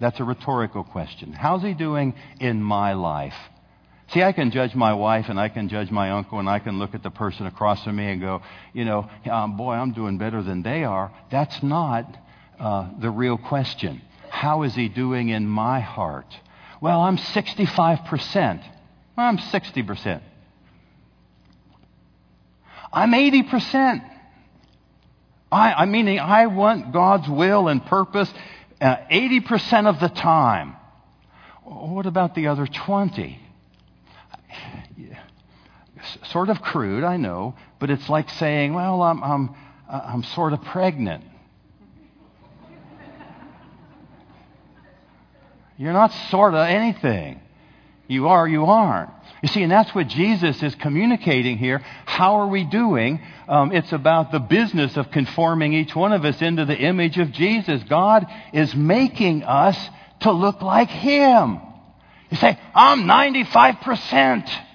That's 0.00 0.20
a 0.20 0.24
rhetorical 0.24 0.84
question. 0.84 1.32
How's 1.32 1.62
he 1.62 1.74
doing 1.74 2.14
in 2.40 2.62
my 2.62 2.92
life? 2.94 3.34
See, 4.12 4.22
I 4.22 4.32
can 4.32 4.52
judge 4.52 4.74
my 4.74 4.94
wife 4.94 5.26
and 5.28 5.38
I 5.38 5.48
can 5.48 5.68
judge 5.68 5.90
my 5.90 6.12
uncle 6.12 6.38
and 6.38 6.48
I 6.48 6.60
can 6.60 6.78
look 6.78 6.94
at 6.94 7.02
the 7.02 7.10
person 7.10 7.46
across 7.46 7.82
from 7.82 7.96
me 7.96 8.10
and 8.10 8.20
go, 8.20 8.40
you 8.72 8.84
know, 8.84 9.10
um, 9.30 9.56
boy, 9.56 9.72
I'm 9.72 9.92
doing 9.92 10.16
better 10.16 10.42
than 10.42 10.62
they 10.62 10.84
are. 10.84 11.12
That's 11.30 11.60
not 11.62 12.16
uh, 12.60 12.88
the 13.00 13.10
real 13.10 13.36
question. 13.36 14.00
How 14.30 14.62
is 14.62 14.74
he 14.74 14.88
doing 14.88 15.28
in 15.30 15.46
my 15.46 15.80
heart? 15.80 16.26
Well, 16.80 17.00
I'm 17.00 17.16
65%. 17.16 18.62
Well, 19.16 19.26
I'm 19.26 19.38
60%. 19.38 20.22
I'm 22.92 23.12
80%. 23.12 24.10
I, 25.50 25.72
I 25.72 25.84
meaning 25.86 26.20
I 26.20 26.46
want 26.46 26.92
God's 26.92 27.28
will 27.28 27.66
and 27.66 27.84
purpose 27.84 28.32
uh, 28.80 28.96
80% 29.10 29.86
of 29.86 29.98
the 30.00 30.08
time. 30.08 30.76
What 31.64 32.06
about 32.06 32.34
the 32.34 32.48
other 32.48 32.66
20? 32.66 33.40
Sort 36.30 36.48
of 36.48 36.60
crude, 36.62 37.04
I 37.04 37.16
know, 37.16 37.54
but 37.78 37.90
it's 37.90 38.08
like 38.08 38.28
saying, 38.30 38.74
well, 38.74 39.02
I'm, 39.02 39.22
I'm, 39.22 39.54
I'm 39.88 40.22
sort 40.22 40.52
of 40.52 40.62
pregnant. 40.62 41.24
You're 45.78 45.92
not 45.92 46.12
sort 46.30 46.54
of 46.54 46.66
anything. 46.66 47.40
You 48.08 48.28
are, 48.28 48.46
you 48.46 48.64
aren't. 48.66 49.10
You 49.42 49.48
see, 49.48 49.62
and 49.62 49.70
that's 49.70 49.94
what 49.94 50.08
Jesus 50.08 50.62
is 50.62 50.74
communicating 50.76 51.58
here. 51.58 51.78
How 52.06 52.36
are 52.36 52.46
we 52.46 52.64
doing? 52.64 53.20
Um, 53.48 53.72
it's 53.72 53.92
about 53.92 54.32
the 54.32 54.38
business 54.38 54.96
of 54.96 55.10
conforming 55.10 55.74
each 55.74 55.94
one 55.94 56.12
of 56.12 56.24
us 56.24 56.40
into 56.40 56.64
the 56.64 56.76
image 56.76 57.18
of 57.18 57.32
Jesus. 57.32 57.82
God 57.84 58.26
is 58.52 58.74
making 58.74 59.42
us 59.42 59.76
to 60.20 60.32
look 60.32 60.62
like 60.62 60.88
Him. 60.88 61.60
You 62.30 62.36
say, 62.38 62.58
I'm 62.74 63.02
95%. 63.02 64.65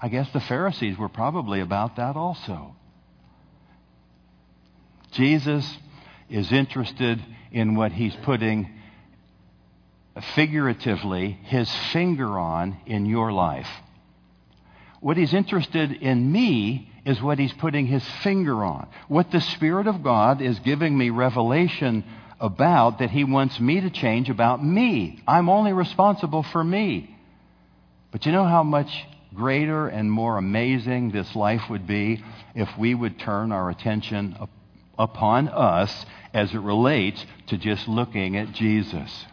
I 0.00 0.08
guess 0.08 0.30
the 0.32 0.40
Pharisees 0.40 0.96
were 0.96 1.08
probably 1.08 1.60
about 1.60 1.96
that 1.96 2.16
also. 2.16 2.74
Jesus 5.12 5.78
is 6.28 6.52
interested 6.52 7.24
in 7.50 7.74
what 7.74 7.92
he's 7.92 8.14
putting 8.22 8.70
figuratively 10.34 11.38
his 11.44 11.72
finger 11.92 12.38
on 12.38 12.76
in 12.86 13.06
your 13.06 13.32
life. 13.32 13.68
What 15.00 15.16
he's 15.16 15.32
interested 15.32 15.92
in 15.92 16.30
me 16.30 16.90
is 17.04 17.22
what 17.22 17.38
he's 17.38 17.52
putting 17.52 17.86
his 17.86 18.04
finger 18.22 18.64
on. 18.64 18.88
What 19.06 19.30
the 19.30 19.40
Spirit 19.40 19.86
of 19.86 20.02
God 20.02 20.42
is 20.42 20.58
giving 20.58 20.96
me 20.96 21.10
revelation 21.10 22.04
about 22.40 22.98
that 22.98 23.10
he 23.10 23.24
wants 23.24 23.58
me 23.58 23.80
to 23.80 23.90
change 23.90 24.28
about 24.28 24.64
me. 24.64 25.22
I'm 25.26 25.48
only 25.48 25.72
responsible 25.72 26.42
for 26.42 26.62
me. 26.62 27.16
But 28.10 28.26
you 28.26 28.32
know 28.32 28.44
how 28.44 28.62
much 28.62 28.90
greater 29.38 29.86
and 29.86 30.10
more 30.10 30.36
amazing 30.36 31.12
this 31.12 31.36
life 31.36 31.62
would 31.70 31.86
be 31.86 32.22
if 32.56 32.68
we 32.76 32.92
would 32.92 33.16
turn 33.20 33.52
our 33.52 33.70
attention 33.70 34.36
upon 34.98 35.48
us 35.48 36.04
as 36.34 36.52
it 36.52 36.58
relates 36.58 37.24
to 37.46 37.56
just 37.56 37.86
looking 37.86 38.36
at 38.36 38.52
Jesus. 38.52 39.24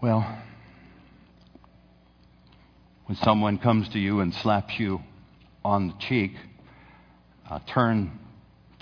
Well, 0.00 0.38
when 3.06 3.16
someone 3.16 3.58
comes 3.58 3.88
to 3.88 3.98
you 3.98 4.20
and 4.20 4.32
slaps 4.32 4.78
you 4.78 5.00
on 5.64 5.88
the 5.88 5.94
cheek, 5.98 6.32
uh, 7.50 7.58
turn 7.66 8.20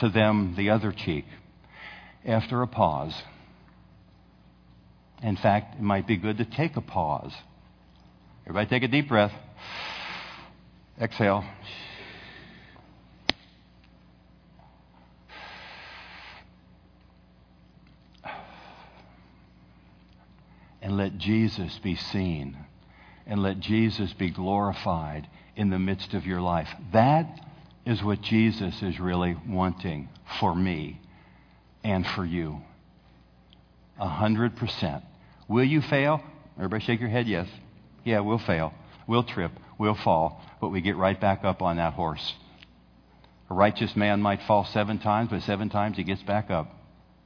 to 0.01 0.11
them 0.11 0.55
the 0.55 0.69
other 0.69 0.93
cheek 0.93 1.25
after 2.27 2.61
a 2.61 2.67
pause. 2.67 3.15
In 5.23 5.37
fact, 5.37 5.77
it 5.77 5.83
might 5.83 6.07
be 6.07 6.17
good 6.17 6.39
to 6.39 6.45
take 6.45 6.77
a 6.77 6.81
pause. 6.81 7.33
Everybody 8.45 8.69
take 8.69 8.83
a 8.83 8.89
deep 8.89 9.09
breath. 9.09 9.33
Exhale. 11.01 11.45
and 20.81 20.97
let 20.97 21.19
Jesus 21.19 21.79
be 21.83 21.97
seen 21.97 22.57
and 23.27 23.43
let 23.43 23.61
Jesus 23.61 24.13
be 24.15 24.31
glorified 24.31 25.29
in 25.55 25.69
the 25.69 25.79
midst 25.79 26.15
of 26.15 26.25
your 26.25 26.41
life. 26.41 26.69
That 26.95 27.41
is 27.85 28.03
what 28.03 28.23
Jesus 28.23 28.83
is 28.83 28.99
really 28.99 29.37
wanting 29.47 30.09
for 30.41 30.55
me 30.55 30.99
and 31.85 32.07
for 32.07 32.25
you. 32.25 32.63
A 33.99 34.09
hundred 34.09 34.57
percent. 34.57 35.05
Will 35.49 35.65
you 35.65 35.81
fail? 35.81 36.23
Everybody 36.57 36.85
shake 36.85 37.01
your 37.01 37.09
head, 37.09 37.27
yes. 37.27 37.49
Yeah, 38.05 38.21
we'll 38.21 38.39
fail. 38.39 38.73
We'll 39.07 39.25
trip. 39.25 39.53
We'll 39.79 39.95
fall. 39.95 40.43
But 40.61 40.69
we 40.69 40.81
get 40.81 40.97
right 40.97 41.19
back 41.19 41.45
up 41.45 41.63
on 41.63 41.77
that 41.79 41.95
horse. 41.95 42.35
A 43.51 43.55
righteous 43.55 43.97
man 43.97 44.21
might 44.21 44.43
fall 44.43 44.65
seven 44.67 44.99
times, 44.99 45.31
but 45.31 45.43
seven 45.43 45.71
times 45.71 45.97
he 45.97 46.05
gets 46.05 46.23
back 46.23 46.51
up. 46.51 46.71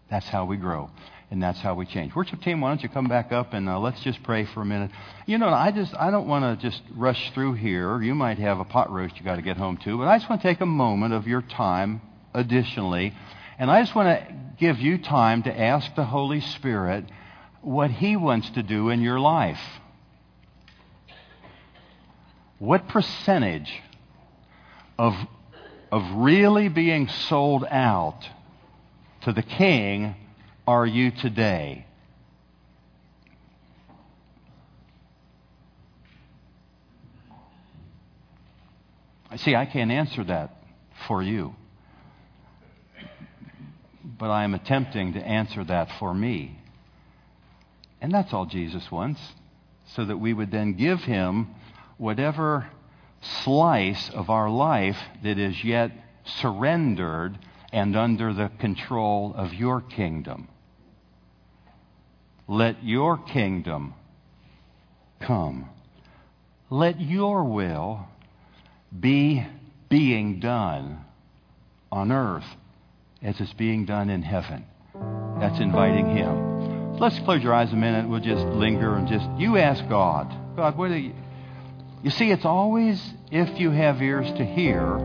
That's 0.09 0.29
how 0.29 0.45
we 0.45 0.57
grow 0.57 0.91
and 1.33 1.43
that's 1.43 1.61
how 1.61 1.75
we 1.75 1.87
change. 1.87 2.15
Worship 2.15 2.43
team, 2.43 2.61
why 2.61 2.69
don't 2.69 2.83
you 2.83 2.91
come 2.91 3.07
back 3.07 3.33
up 3.33 3.55
and 3.55 3.67
uh, 3.67 3.79
let's 3.81 4.03
just 4.03 4.23
pray 4.23 4.45
for 4.45 4.61
a 4.61 4.67
minute. 4.67 4.91
You 5.25 5.39
know, 5.39 5.49
I 5.49 5.73
just 5.73 5.95
I 5.97 6.11
don't 6.11 6.29
want 6.29 6.61
to 6.61 6.69
just 6.69 6.83
rush 6.95 7.33
through 7.33 7.55
here. 7.55 8.03
You 8.03 8.15
might 8.15 8.39
have 8.39 8.61
a 8.61 8.67
pot 8.67 8.93
roast 8.93 9.17
you 9.17 9.25
got 9.25 9.37
to 9.37 9.43
get 9.43 9.57
home 9.57 9.79
to, 9.79 9.97
but 9.97 10.09
I 10.09 10.19
just 10.19 10.29
want 10.29 10.43
to 10.43 10.49
take 10.49 10.61
a 10.61 10.67
moment 10.67 11.15
of 11.15 11.27
your 11.27 11.41
time 11.41 12.03
additionally, 12.35 13.15
and 13.59 13.71
I 13.71 13.81
just 13.81 13.95
want 13.95 14.09
to 14.09 14.35
give 14.59 14.79
you 14.79 14.99
time 14.99 15.43
to 15.45 15.59
ask 15.59 15.95
the 15.95 16.05
Holy 16.05 16.43
Spirit 16.43 17.07
what 17.63 17.91
He 17.91 18.17
wants 18.17 18.51
to 18.51 18.63
do 18.63 18.91
in 18.91 19.01
your 19.01 19.19
life. 19.19 19.61
What 22.59 22.89
percentage 22.89 23.73
of 24.99 25.15
of 25.93 26.03
really 26.15 26.71
being 26.71 27.07
sold 27.07 27.65
out 27.71 28.27
to 29.21 29.33
the 29.33 29.43
King 29.43 30.17
are 30.67 30.87
you 30.87 31.11
today? 31.11 31.85
I 39.31 39.37
see, 39.37 39.55
I 39.55 39.67
can't 39.67 39.91
answer 39.91 40.25
that 40.25 40.57
for 41.07 41.23
you. 41.23 41.55
But 44.05 44.31
I 44.31 44.45
am 44.45 44.55
attempting 44.55 45.13
to 45.13 45.21
answer 45.21 45.63
that 45.65 45.89
for 45.99 46.15
me. 46.15 46.59
And 48.03 48.13
that's 48.13 48.33
all 48.33 48.47
Jesus 48.47 48.91
wants, 48.91 49.21
so 49.95 50.05
that 50.05 50.19
we 50.19 50.35
would 50.35 50.51
then 50.51 50.75
give 50.75 51.01
him 51.03 51.55
whatever 51.99 52.69
slice 53.45 54.11
of 54.11 54.29
our 54.29 54.51
life 54.51 54.99
that 55.23 55.39
is 55.39 55.63
yet 55.63 55.93
surrendered 56.25 57.39
and 57.73 57.97
under 57.97 58.35
the 58.35 58.51
control 58.59 59.33
of 59.37 59.55
your 59.55 59.81
kingdom. 59.81 60.49
Let 62.49 62.83
your 62.83 63.19
kingdom 63.19 63.95
come. 65.21 65.71
Let 66.71 67.01
your 67.01 67.45
will 67.45 68.09
be 68.99 69.47
being 69.89 70.41
done 70.41 71.05
on 71.93 72.11
earth 72.11 72.47
as 73.23 73.41
it's 73.41 73.53
being 73.53 73.87
done 73.87 74.11
in 74.11 74.23
heaven. 74.23 74.67
That's 75.39 75.61
inviting 75.61 76.17
Him. 76.17 76.72
Let's 76.99 77.19
close 77.21 77.43
your 77.43 77.55
eyes 77.55 77.73
a 77.73 77.77
minute. 77.77 78.09
We'll 78.09 78.21
just 78.21 78.45
linger 78.45 78.95
and 78.95 79.09
just, 79.09 79.27
you 79.39 79.57
ask 79.57 79.87
God, 79.89 80.33
God, 80.57 80.77
what 80.77 80.91
are 80.91 80.99
you? 80.99 81.15
You 82.03 82.11
see, 82.11 82.31
it's 82.31 82.45
always 82.45 83.03
if 83.31 83.59
you 83.59 83.71
have 83.71 84.03
ears 84.03 84.31
to 84.37 84.45
hear. 84.45 84.97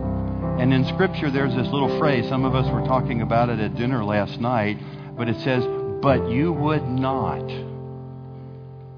And 0.60 0.74
in 0.74 0.86
Scripture, 0.86 1.32
there's 1.32 1.56
this 1.56 1.68
little 1.68 1.98
phrase. 2.00 2.28
Some 2.28 2.46
of 2.46 2.56
us 2.56 2.70
were 2.72 2.86
talking 2.88 3.22
about 3.22 3.50
it 3.50 3.60
at 3.60 3.76
dinner 3.76 4.04
last 4.04 4.40
night, 4.40 4.78
but 5.16 5.30
it 5.30 5.38
says, 5.42 5.64
but 6.02 6.30
you 6.30 6.52
would 6.52 6.88
not. 6.88 7.48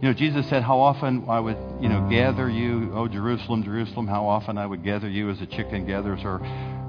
You 0.02 0.08
know, 0.08 0.14
Jesus 0.14 0.48
said 0.48 0.64
how 0.64 0.80
often 0.80 1.26
I 1.30 1.40
would, 1.42 1.58
you 1.82 1.90
know, 1.90 2.08
gather 2.10 2.50
you, 2.50 2.92
oh 2.96 3.08
Jerusalem, 3.10 3.64
Jerusalem, 3.64 4.08
how 4.08 4.28
often 4.28 4.58
I 4.58 4.66
would 4.66 4.84
gather 4.84 5.10
you 5.10 5.30
as 5.30 5.42
a 5.42 5.46
chicken 5.46 5.86
gathers 5.86 6.22
her, 6.22 6.36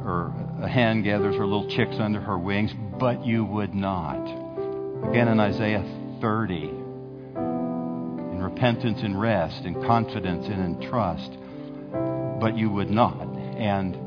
or 0.05 0.33
a 0.63 0.69
hen 0.69 1.03
gathers 1.03 1.35
her 1.37 1.45
little 1.45 1.69
chicks 1.69 1.97
under 1.99 2.21
her 2.21 2.39
wings, 2.39 2.73
but 2.99 3.27
you 3.27 3.45
would 3.45 3.75
not. 3.75 4.40
Again 5.09 5.29
in 5.29 5.41
Isaiah 5.41 5.83
30, 6.21 6.55
in 6.55 8.41
repentance 8.43 9.01
and 9.03 9.21
rest, 9.21 9.65
in 9.65 9.83
confidence 9.83 10.47
and 10.47 10.63
in 10.63 10.89
trust, 10.89 11.31
but 12.41 12.57
you 12.57 12.71
would 12.71 12.91
not. 12.91 13.21
And 13.57 13.99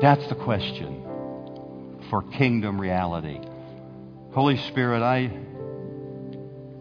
that's 0.00 0.26
the 0.28 0.34
question 0.34 1.02
for 2.10 2.22
kingdom 2.22 2.80
reality. 2.80 3.40
Holy 4.32 4.56
Spirit, 4.68 5.02
I 5.02 5.30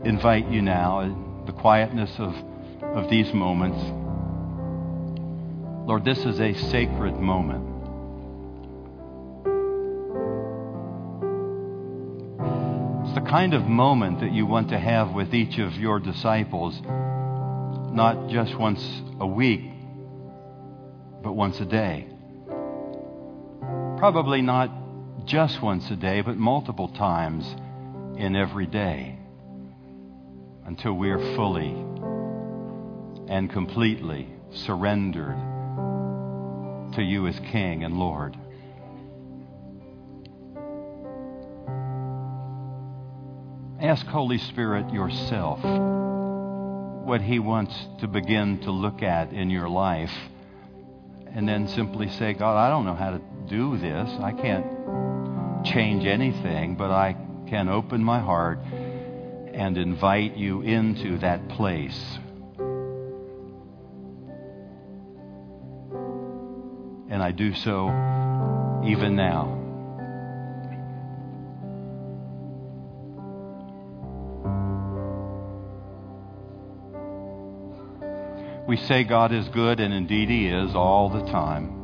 invite 0.05 0.47
you 0.49 0.61
now 0.61 1.01
in 1.01 1.43
the 1.45 1.53
quietness 1.53 2.11
of, 2.19 2.33
of 2.83 3.09
these 3.09 3.33
moments. 3.33 3.77
Lord, 5.87 6.05
this 6.05 6.19
is 6.19 6.39
a 6.39 6.53
sacred 6.53 7.19
moment. 7.19 7.74
Kind 13.25 13.53
of 13.53 13.63
moment 13.63 14.19
that 14.19 14.31
you 14.31 14.45
want 14.45 14.69
to 14.69 14.79
have 14.79 15.11
with 15.11 15.33
each 15.33 15.57
of 15.57 15.73
your 15.73 15.99
disciples, 15.99 16.79
not 17.91 18.29
just 18.29 18.55
once 18.57 19.01
a 19.19 19.27
week, 19.27 19.71
but 21.23 21.33
once 21.33 21.59
a 21.59 21.65
day. 21.65 22.07
Probably 23.97 24.41
not 24.41 24.69
just 25.25 25.61
once 25.61 25.89
a 25.89 25.95
day, 25.95 26.21
but 26.21 26.37
multiple 26.37 26.89
times 26.89 27.45
in 28.17 28.35
every 28.35 28.67
day 28.67 29.17
until 30.65 30.93
we 30.93 31.09
are 31.09 31.35
fully 31.35 31.71
and 33.27 33.49
completely 33.51 34.29
surrendered 34.51 35.35
to 36.93 37.01
you 37.01 37.27
as 37.27 37.39
King 37.51 37.83
and 37.83 37.97
Lord. 37.97 38.37
Ask 43.85 44.07
Holy 44.07 44.39
Spirit 44.39 44.91
yourself 44.91 45.59
what 47.05 47.21
He 47.21 47.37
wants 47.37 47.71
to 47.99 48.07
begin 48.07 48.57
to 48.61 48.71
look 48.71 49.03
at 49.03 49.31
in 49.31 49.51
your 49.51 49.69
life, 49.69 50.11
and 51.27 51.47
then 51.47 51.67
simply 51.67 52.09
say, 52.09 52.33
God, 52.33 52.57
I 52.57 52.69
don't 52.69 52.85
know 52.85 52.95
how 52.95 53.11
to 53.11 53.21
do 53.47 53.77
this. 53.77 54.09
I 54.21 54.31
can't 54.31 54.65
change 55.65 56.03
anything, 56.07 56.73
but 56.75 56.89
I 56.89 57.15
can 57.47 57.69
open 57.69 58.03
my 58.03 58.19
heart 58.19 58.57
and 59.53 59.77
invite 59.77 60.35
you 60.35 60.61
into 60.61 61.19
that 61.19 61.47
place. 61.49 62.17
And 67.07 67.21
I 67.21 67.31
do 67.31 67.53
so 67.53 67.89
even 68.83 69.15
now. 69.15 69.54
We 78.67 78.77
say 78.77 79.03
God 79.03 79.31
is 79.31 79.47
good, 79.49 79.79
and 79.79 79.93
indeed 79.93 80.29
He 80.29 80.47
is 80.47 80.73
all 80.73 81.09
the 81.09 81.21
time. 81.31 81.83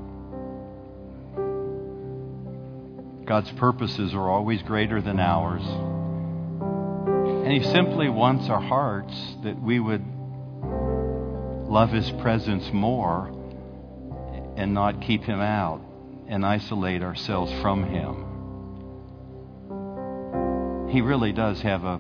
God's 3.26 3.52
purposes 3.52 4.16
are 4.16 4.30
always 4.30 4.64
greater 4.64 5.00
than 5.00 5.20
ours. 5.20 5.62
And 5.62 7.52
He 7.52 7.62
simply 7.72 8.10
wants 8.10 8.50
our 8.50 8.60
hearts 8.60 9.14
that 9.44 9.62
we 9.62 9.80
would 9.80 10.04
love 11.70 11.92
His 11.92 12.10
presence 12.14 12.68
more 12.74 13.28
and 14.58 14.74
not 14.74 15.02
keep 15.02 15.24
Him 15.24 15.40
out 15.40 15.82
and 16.28 16.44
isolate 16.44 17.04
ourselves 17.04 17.52
from 17.62 17.84
Him. 17.84 18.26
He 20.90 21.02
really 21.02 21.32
does 21.32 21.62
have 21.62 21.84
a, 21.84 22.00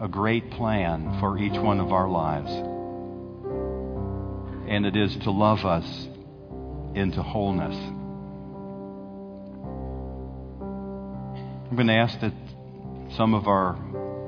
a 0.00 0.08
great 0.08 0.50
plan 0.50 1.20
for 1.20 1.38
each 1.38 1.56
one 1.56 1.78
of 1.78 1.92
our 1.92 2.08
lives. 2.08 2.71
And 4.72 4.86
it 4.86 4.96
is 4.96 5.14
to 5.24 5.30
love 5.30 5.66
us 5.66 5.84
into 6.94 7.22
wholeness. 7.22 7.76
I'm 11.68 11.76
going 11.76 11.88
to 11.88 11.92
ask 11.92 12.18
that 12.20 12.32
some 13.18 13.34
of 13.34 13.48
our 13.48 13.74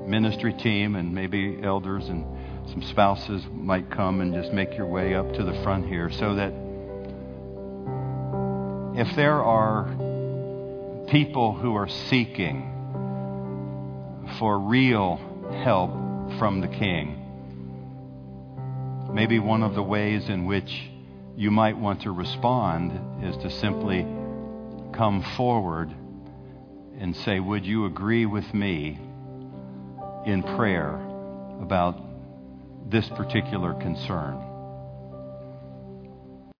ministry 0.07 0.53
team 0.53 0.97
and 0.97 1.15
maybe 1.15 1.61
elders 1.63 2.11
and 2.11 2.27
some 2.69 2.83
spouses 2.83 3.43
might 3.55 3.91
come 3.91 4.21
and 4.21 4.35
just 4.35 4.53
make 4.53 4.77
your 4.77 4.85
way 4.87 5.15
up 5.15 5.33
to 5.33 5.45
the 5.45 5.55
front 5.63 5.87
here 5.87 6.11
so 6.11 6.35
that 6.35 6.53
if 9.01 9.17
there 9.17 9.43
are 9.43 9.87
people 11.09 11.55
who 11.55 11.75
are 11.75 11.89
seeking 11.89 12.71
for 14.39 14.59
real 14.59 15.17
help 15.65 15.91
from 16.39 16.61
the 16.61 16.69
King, 16.69 17.24
maybe 19.15 19.39
one 19.39 19.63
of 19.63 19.77
the 19.77 19.83
ways 19.83 20.29
in 20.29 20.45
which 20.45 20.91
you 21.37 21.49
might 21.49 21.79
want 21.79 22.03
to 22.03 22.11
respond 22.11 23.25
is 23.25 23.37
to 23.37 23.49
simply 23.49 24.03
come 24.93 25.25
forward 25.37 25.95
and 26.99 27.15
say, 27.17 27.39
Would 27.39 27.65
you 27.65 27.87
agree 27.87 28.27
with 28.27 28.53
me 28.53 28.99
in 30.27 30.43
prayer 30.57 30.95
about 31.63 31.97
this 32.91 33.09
particular 33.11 33.75
concern? 33.75 34.54